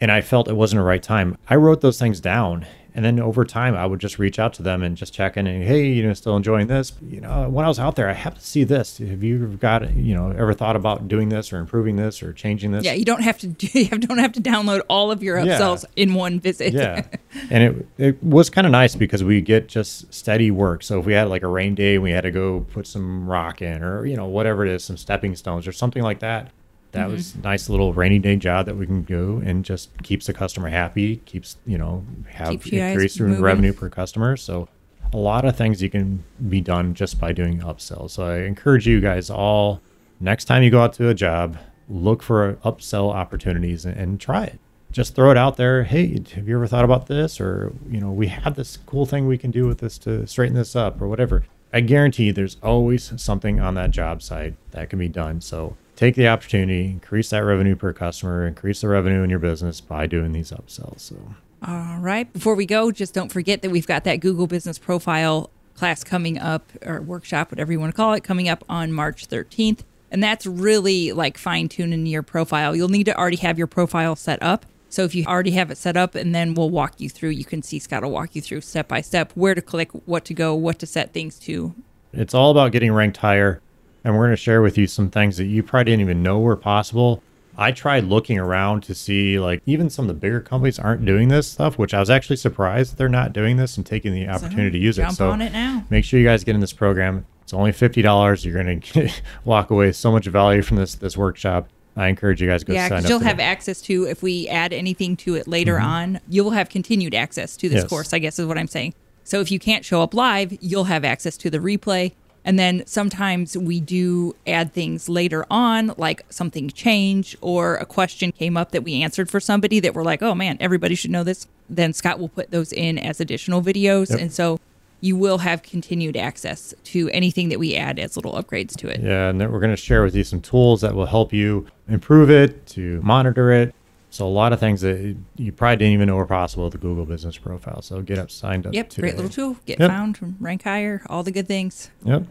and 0.00 0.10
I 0.10 0.22
felt 0.22 0.48
it 0.48 0.56
wasn't 0.56 0.80
the 0.80 0.84
right 0.84 1.02
time, 1.02 1.36
I 1.48 1.54
wrote 1.54 1.82
those 1.82 2.00
things 2.00 2.18
down. 2.18 2.66
And 2.94 3.02
then 3.04 3.18
over 3.20 3.44
time, 3.46 3.74
I 3.74 3.86
would 3.86 4.00
just 4.00 4.18
reach 4.18 4.38
out 4.38 4.52
to 4.54 4.62
them 4.62 4.82
and 4.82 4.96
just 4.96 5.14
check 5.14 5.36
in 5.38 5.46
and 5.46 5.64
hey, 5.64 5.88
you 5.88 6.06
know, 6.06 6.12
still 6.12 6.36
enjoying 6.36 6.66
this? 6.66 6.92
You 7.00 7.20
know, 7.22 7.48
when 7.48 7.64
I 7.64 7.68
was 7.68 7.78
out 7.78 7.96
there, 7.96 8.08
I 8.08 8.12
have 8.12 8.34
to 8.34 8.40
see 8.40 8.64
this. 8.64 8.98
Have 8.98 9.22
you 9.22 9.46
got 9.60 9.94
you 9.96 10.14
know 10.14 10.30
ever 10.30 10.52
thought 10.52 10.76
about 10.76 11.08
doing 11.08 11.30
this 11.30 11.52
or 11.52 11.58
improving 11.58 11.96
this 11.96 12.22
or 12.22 12.32
changing 12.34 12.72
this? 12.72 12.84
Yeah, 12.84 12.92
you 12.92 13.04
don't 13.06 13.22
have 13.22 13.38
to 13.38 13.46
do, 13.46 13.66
you 13.80 13.88
don't 13.88 14.18
have 14.18 14.32
to 14.32 14.40
download 14.42 14.82
all 14.88 15.10
of 15.10 15.22
your 15.22 15.38
Yeah. 15.38 15.58
upsells 15.58 15.84
in 15.96 16.14
one 16.14 16.38
visit. 16.40 16.72
yeah 16.74 17.06
and 17.50 17.62
it 17.62 17.86
it 17.98 18.22
was 18.22 18.50
kind 18.50 18.66
of 18.66 18.70
nice 18.70 18.94
because 18.94 19.24
we 19.24 19.40
get 19.40 19.68
just 19.68 20.12
steady 20.12 20.50
work 20.50 20.82
so 20.82 21.00
if 21.00 21.06
we 21.06 21.14
had 21.14 21.28
like 21.28 21.42
a 21.42 21.48
rain 21.48 21.74
day 21.74 21.94
and 21.94 22.02
we 22.02 22.10
had 22.10 22.20
to 22.22 22.30
go 22.30 22.60
put 22.72 22.86
some 22.86 23.26
rock 23.28 23.62
in 23.62 23.82
or 23.82 24.04
you 24.04 24.16
know 24.16 24.26
whatever 24.26 24.66
it 24.66 24.70
is 24.70 24.84
some 24.84 24.96
stepping 24.98 25.34
stones 25.34 25.66
or 25.66 25.72
something 25.72 26.02
like 26.02 26.18
that 26.18 26.50
that 26.92 27.06
Mm-hmm. 27.06 27.12
was 27.12 27.34
a 27.34 27.38
nice 27.38 27.68
little 27.68 27.92
rainy 27.92 28.18
day 28.18 28.36
job 28.36 28.66
that 28.66 28.76
we 28.76 28.86
can 28.86 29.02
go 29.02 29.42
and 29.44 29.64
just 29.64 29.90
keeps 30.02 30.26
the 30.26 30.32
customer 30.32 30.68
happy 30.68 31.16
keeps 31.24 31.56
you 31.66 31.78
know 31.78 32.04
have 32.28 32.50
Keeps 32.50 32.66
you 32.66 32.78
guys 32.78 32.92
increase 32.92 33.20
revenue 33.20 33.72
per 33.72 33.88
customer. 33.88 34.36
So 34.36 34.68
a 35.12 35.16
lot 35.16 35.44
of 35.44 35.56
things 35.56 35.82
you 35.82 35.90
can 35.90 36.22
be 36.48 36.60
done 36.60 36.94
just 36.94 37.20
by 37.20 37.32
doing 37.32 37.58
upsells 37.60 38.12
so 38.12 38.24
i 38.24 38.38
encourage 38.38 38.86
you 38.86 38.98
guys 38.98 39.28
all 39.28 39.82
next 40.20 40.46
time 40.46 40.62
you 40.62 40.70
go 40.70 40.80
out 40.80 40.94
to 40.94 41.08
a 41.08 41.14
job 41.14 41.58
look 41.88 42.22
for 42.22 42.54
upsell 42.64 43.12
opportunities 43.12 43.84
and, 43.84 43.96
and 43.98 44.20
try 44.20 44.44
it. 44.44 44.58
Just 44.90 45.14
throw 45.14 45.30
it 45.30 45.36
out 45.36 45.56
there 45.58 45.84
hey 45.84 46.18
have 46.34 46.48
you 46.48 46.54
ever 46.56 46.66
thought 46.66 46.84
about 46.84 47.06
this? 47.08 47.40
Or 47.40 47.72
you 47.90 48.00
know 48.00 48.10
we 48.10 48.28
have 48.28 48.54
this 48.54 48.78
cool 48.86 49.04
thing 49.06 49.26
we 49.26 49.36
can 49.38 49.50
do 49.50 49.66
with 49.66 49.78
this 49.78 49.98
to 49.98 50.26
straighten 50.26 50.54
this 50.54 50.74
up 50.76 51.00
or 51.02 51.08
whatever. 51.08 51.44
I 51.72 51.80
guarantee 51.80 52.30
there's 52.30 52.56
always 52.62 53.12
something 53.20 53.58
on 53.60 53.74
that 53.74 53.90
job 53.90 54.22
site 54.22 54.54
that 54.72 54.90
can 54.90 54.98
be 54.98 55.08
done. 55.08 55.40
So 55.40 55.76
take 56.02 56.16
the 56.16 56.26
opportunity 56.26 56.86
increase 56.86 57.30
that 57.30 57.38
revenue 57.38 57.76
per 57.76 57.92
customer 57.92 58.44
increase 58.44 58.80
the 58.80 58.88
revenue 58.88 59.22
in 59.22 59.30
your 59.30 59.38
business 59.38 59.80
by 59.80 60.04
doing 60.04 60.32
these 60.32 60.50
upsells 60.50 60.98
so 60.98 61.16
All 61.64 61.98
right. 62.00 62.30
Before 62.32 62.56
we 62.56 62.66
go, 62.66 62.90
just 62.90 63.14
don't 63.14 63.30
forget 63.30 63.62
that 63.62 63.70
we've 63.70 63.86
got 63.86 64.02
that 64.02 64.16
Google 64.16 64.48
Business 64.48 64.78
Profile 64.78 65.48
class 65.76 66.02
coming 66.02 66.38
up, 66.38 66.72
or 66.84 67.00
workshop, 67.00 67.52
whatever 67.52 67.70
you 67.70 67.78
want 67.78 67.92
to 67.92 67.96
call 67.96 68.14
it, 68.14 68.24
coming 68.24 68.48
up 68.48 68.64
on 68.68 68.92
March 68.92 69.28
13th. 69.28 69.80
And 70.10 70.20
that's 70.20 70.44
really 70.44 71.12
like 71.12 71.38
fine 71.38 71.68
tuning 71.68 72.04
your 72.06 72.24
profile. 72.24 72.74
You'll 72.74 72.88
need 72.88 73.04
to 73.04 73.16
already 73.16 73.36
have 73.36 73.56
your 73.56 73.68
profile 73.68 74.16
set 74.16 74.42
up. 74.42 74.66
So 74.88 75.04
if 75.04 75.14
you 75.14 75.24
already 75.24 75.52
have 75.52 75.70
it 75.70 75.78
set 75.78 75.96
up, 75.96 76.16
and 76.16 76.34
then 76.34 76.54
we'll 76.54 76.68
walk 76.70 77.00
you 77.00 77.08
through, 77.08 77.30
you 77.30 77.44
can 77.44 77.62
see 77.62 77.78
Scott 77.78 78.02
will 78.02 78.10
walk 78.10 78.34
you 78.34 78.42
through 78.42 78.62
step 78.62 78.88
by 78.88 79.02
step 79.02 79.30
where 79.36 79.54
to 79.54 79.62
click, 79.62 79.90
what 80.04 80.24
to 80.24 80.34
go, 80.34 80.52
what 80.52 80.80
to 80.80 80.86
set 80.86 81.12
things 81.12 81.38
to. 81.40 81.76
it's 82.12 82.34
all 82.34 82.50
about 82.50 82.72
getting 82.72 82.92
ranked 82.92 83.18
higher 83.18 83.62
and 84.04 84.14
we're 84.14 84.26
going 84.26 84.32
to 84.32 84.36
share 84.36 84.62
with 84.62 84.76
you 84.76 84.86
some 84.86 85.10
things 85.10 85.36
that 85.36 85.44
you 85.44 85.62
probably 85.62 85.84
didn't 85.92 86.00
even 86.00 86.22
know 86.22 86.38
were 86.40 86.56
possible 86.56 87.22
i 87.56 87.70
tried 87.70 88.04
looking 88.04 88.38
around 88.38 88.82
to 88.82 88.94
see 88.94 89.38
like 89.38 89.62
even 89.66 89.90
some 89.90 90.04
of 90.04 90.08
the 90.08 90.14
bigger 90.14 90.40
companies 90.40 90.78
aren't 90.78 91.04
doing 91.04 91.28
this 91.28 91.48
stuff 91.48 91.78
which 91.78 91.94
i 91.94 92.00
was 92.00 92.10
actually 92.10 92.36
surprised 92.36 92.96
they're 92.96 93.08
not 93.08 93.32
doing 93.32 93.56
this 93.56 93.76
and 93.76 93.86
taking 93.86 94.12
the 94.12 94.26
opportunity 94.28 94.70
to 94.70 94.78
use 94.78 94.98
it 94.98 95.10
so 95.12 95.30
on 95.30 95.40
it 95.40 95.52
now. 95.52 95.84
make 95.90 96.04
sure 96.04 96.18
you 96.18 96.26
guys 96.26 96.44
get 96.44 96.54
in 96.54 96.60
this 96.60 96.72
program 96.72 97.26
it's 97.42 97.52
only 97.52 97.72
$50 97.72 98.44
you're 98.44 98.62
going 98.62 98.80
to 98.92 99.10
walk 99.44 99.70
away 99.70 99.92
so 99.92 100.10
much 100.12 100.26
value 100.26 100.62
from 100.62 100.78
this 100.78 100.94
this 100.94 101.16
workshop 101.16 101.68
i 101.96 102.08
encourage 102.08 102.40
you 102.40 102.48
guys 102.48 102.62
to 102.62 102.68
go 102.68 102.72
Yeah, 102.72 102.88
sign 102.88 103.04
up 103.04 103.10
you'll 103.10 103.18
have 103.20 103.38
access 103.40 103.82
to, 103.82 104.04
if 104.04 104.22
we 104.22 104.48
add 104.48 104.72
anything 104.72 105.16
to 105.18 105.34
it 105.34 105.46
later 105.46 105.74
mm-hmm. 105.74 105.86
on, 105.86 106.20
you'll 106.28 106.52
have 106.52 106.70
continued 106.70 107.14
access 107.14 107.56
to 107.58 107.68
this 107.68 107.82
Yes. 107.82 107.90
course, 107.90 108.14
I 108.14 108.18
guess 108.18 108.38
is 108.38 108.46
what 108.46 108.56
I'm 108.56 108.68
saying. 108.68 108.94
So 109.24 109.40
if 109.40 109.50
you 109.50 109.58
can't 109.58 109.84
show 109.84 110.02
up 110.02 110.14
live, 110.14 110.56
you'll 110.60 110.84
have 110.84 111.04
access 111.04 111.36
to 111.38 111.50
the 111.50 111.58
replay. 111.58 112.12
And 112.44 112.58
then 112.58 112.82
sometimes 112.86 113.56
we 113.56 113.80
do 113.80 114.34
add 114.46 114.72
things 114.72 115.08
later 115.08 115.46
on, 115.50 115.94
like 115.96 116.24
something 116.28 116.70
changed 116.70 117.36
or 117.40 117.76
a 117.76 117.86
question 117.86 118.32
came 118.32 118.56
up 118.56 118.72
that 118.72 118.82
we 118.82 119.02
answered 119.02 119.30
for 119.30 119.38
somebody 119.38 119.78
that 119.80 119.94
we're 119.94 120.02
like, 120.02 120.22
oh 120.22 120.34
man, 120.34 120.56
everybody 120.58 120.94
should 120.94 121.12
know 121.12 121.22
this. 121.22 121.46
Then 121.70 121.92
Scott 121.92 122.18
will 122.18 122.28
put 122.28 122.50
those 122.50 122.72
in 122.72 122.98
as 122.98 123.20
additional 123.20 123.62
videos. 123.62 124.10
Yep. 124.10 124.20
And 124.20 124.32
so 124.32 124.58
you 125.00 125.16
will 125.16 125.38
have 125.38 125.62
continued 125.62 126.16
access 126.16 126.74
to 126.84 127.10
anything 127.10 127.48
that 127.48 127.58
we 127.58 127.74
add 127.74 127.98
as 127.98 128.16
little 128.16 128.32
upgrades 128.34 128.76
to 128.76 128.88
it. 128.88 129.00
Yeah, 129.00 129.28
and 129.28 129.40
then 129.40 129.50
we're 129.50 129.60
going 129.60 129.72
to 129.72 129.76
share 129.76 130.02
with 130.02 130.14
you 130.14 130.22
some 130.22 130.40
tools 130.40 130.80
that 130.80 130.94
will 130.94 131.06
help 131.06 131.32
you 131.32 131.66
improve 131.88 132.30
it, 132.30 132.66
to 132.68 133.00
monitor 133.02 133.50
it. 133.50 133.74
So 134.12 134.26
a 134.26 134.28
lot 134.28 134.52
of 134.52 134.60
things 134.60 134.82
that 134.82 135.16
you 135.36 135.52
probably 135.52 135.76
didn't 135.76 135.94
even 135.94 136.08
know 136.08 136.16
were 136.16 136.26
possible 136.26 136.64
with 136.64 136.72
the 136.72 136.78
Google 136.78 137.06
Business 137.06 137.38
Profile. 137.38 137.80
So 137.80 138.02
get 138.02 138.18
up, 138.18 138.30
signed 138.30 138.66
up. 138.66 138.74
Yep, 138.74 138.90
today. 138.90 139.00
great 139.00 139.16
little 139.16 139.30
tool. 139.30 139.56
Get 139.64 139.80
Yep. 139.80 139.88
found, 139.90 140.36
rank 140.38 140.64
higher, 140.64 141.00
all 141.06 141.22
the 141.22 141.30
good 141.30 141.48
things. 141.48 141.90
Yep. 142.04 142.26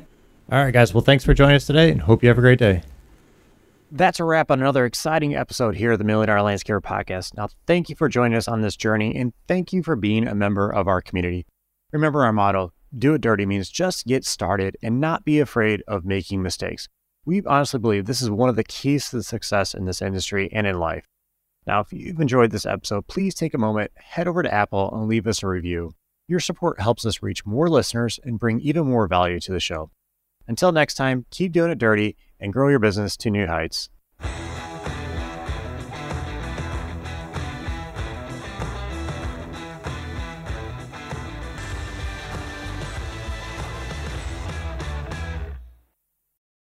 All 0.51 0.63
right, 0.63 0.71
guys. 0.71 0.93
Well, 0.93 1.01
thanks 1.03 1.23
for 1.23 1.33
joining 1.33 1.55
us 1.55 1.65
today, 1.65 1.89
and 1.89 2.01
hope 2.01 2.21
you 2.21 2.29
have 2.29 2.37
a 2.37 2.41
great 2.41 2.59
day. 2.59 2.83
That's 3.91 4.19
a 4.19 4.23
wrap 4.23 4.51
on 4.51 4.61
another 4.61 4.85
exciting 4.85 5.35
episode 5.35 5.75
here 5.75 5.93
of 5.93 5.97
the 5.97 6.05
Million 6.05 6.27
Dollar 6.27 6.47
Landscaper 6.49 6.81
Podcast. 6.81 7.35
Now, 7.35 7.49
thank 7.65 7.89
you 7.89 7.95
for 7.95 8.07
joining 8.07 8.37
us 8.37 8.47
on 8.47 8.61
this 8.61 8.75
journey 8.75 9.15
and 9.15 9.33
thank 9.47 9.73
you 9.73 9.81
for 9.81 9.95
being 9.95 10.27
a 10.27 10.35
member 10.35 10.69
of 10.69 10.87
our 10.87 11.01
community. 11.01 11.45
Remember 11.91 12.23
our 12.23 12.31
motto 12.31 12.73
do 12.97 13.13
it 13.15 13.21
dirty 13.21 13.45
means 13.45 13.69
just 13.69 14.05
get 14.05 14.23
started 14.23 14.77
and 14.83 14.99
not 15.01 15.25
be 15.25 15.39
afraid 15.39 15.81
of 15.87 16.05
making 16.05 16.43
mistakes. 16.43 16.87
We 17.25 17.41
honestly 17.43 17.79
believe 17.79 18.05
this 18.05 18.21
is 18.21 18.29
one 18.29 18.49
of 18.49 18.55
the 18.55 18.63
keys 18.63 19.09
to 19.09 19.17
the 19.17 19.23
success 19.23 19.73
in 19.73 19.85
this 19.85 20.01
industry 20.01 20.49
and 20.53 20.67
in 20.67 20.77
life. 20.79 21.05
Now, 21.67 21.79
if 21.79 21.93
you've 21.93 22.19
enjoyed 22.19 22.51
this 22.51 22.65
episode, 22.65 23.07
please 23.07 23.35
take 23.35 23.53
a 23.53 23.59
moment, 23.59 23.91
head 23.95 24.27
over 24.27 24.41
to 24.41 24.53
Apple, 24.53 24.89
and 24.93 25.07
leave 25.07 25.27
us 25.27 25.43
a 25.43 25.47
review. 25.47 25.93
Your 26.27 26.39
support 26.39 26.79
helps 26.79 27.05
us 27.05 27.21
reach 27.21 27.45
more 27.45 27.69
listeners 27.69 28.19
and 28.23 28.39
bring 28.39 28.59
even 28.61 28.87
more 28.87 29.07
value 29.07 29.39
to 29.41 29.51
the 29.51 29.59
show. 29.59 29.91
Until 30.47 30.71
next 30.71 30.95
time, 30.95 31.25
keep 31.29 31.51
doing 31.51 31.71
it 31.71 31.77
dirty 31.77 32.15
and 32.39 32.51
grow 32.51 32.69
your 32.69 32.79
business 32.79 33.15
to 33.17 33.29
new 33.29 33.45
heights. 33.45 33.89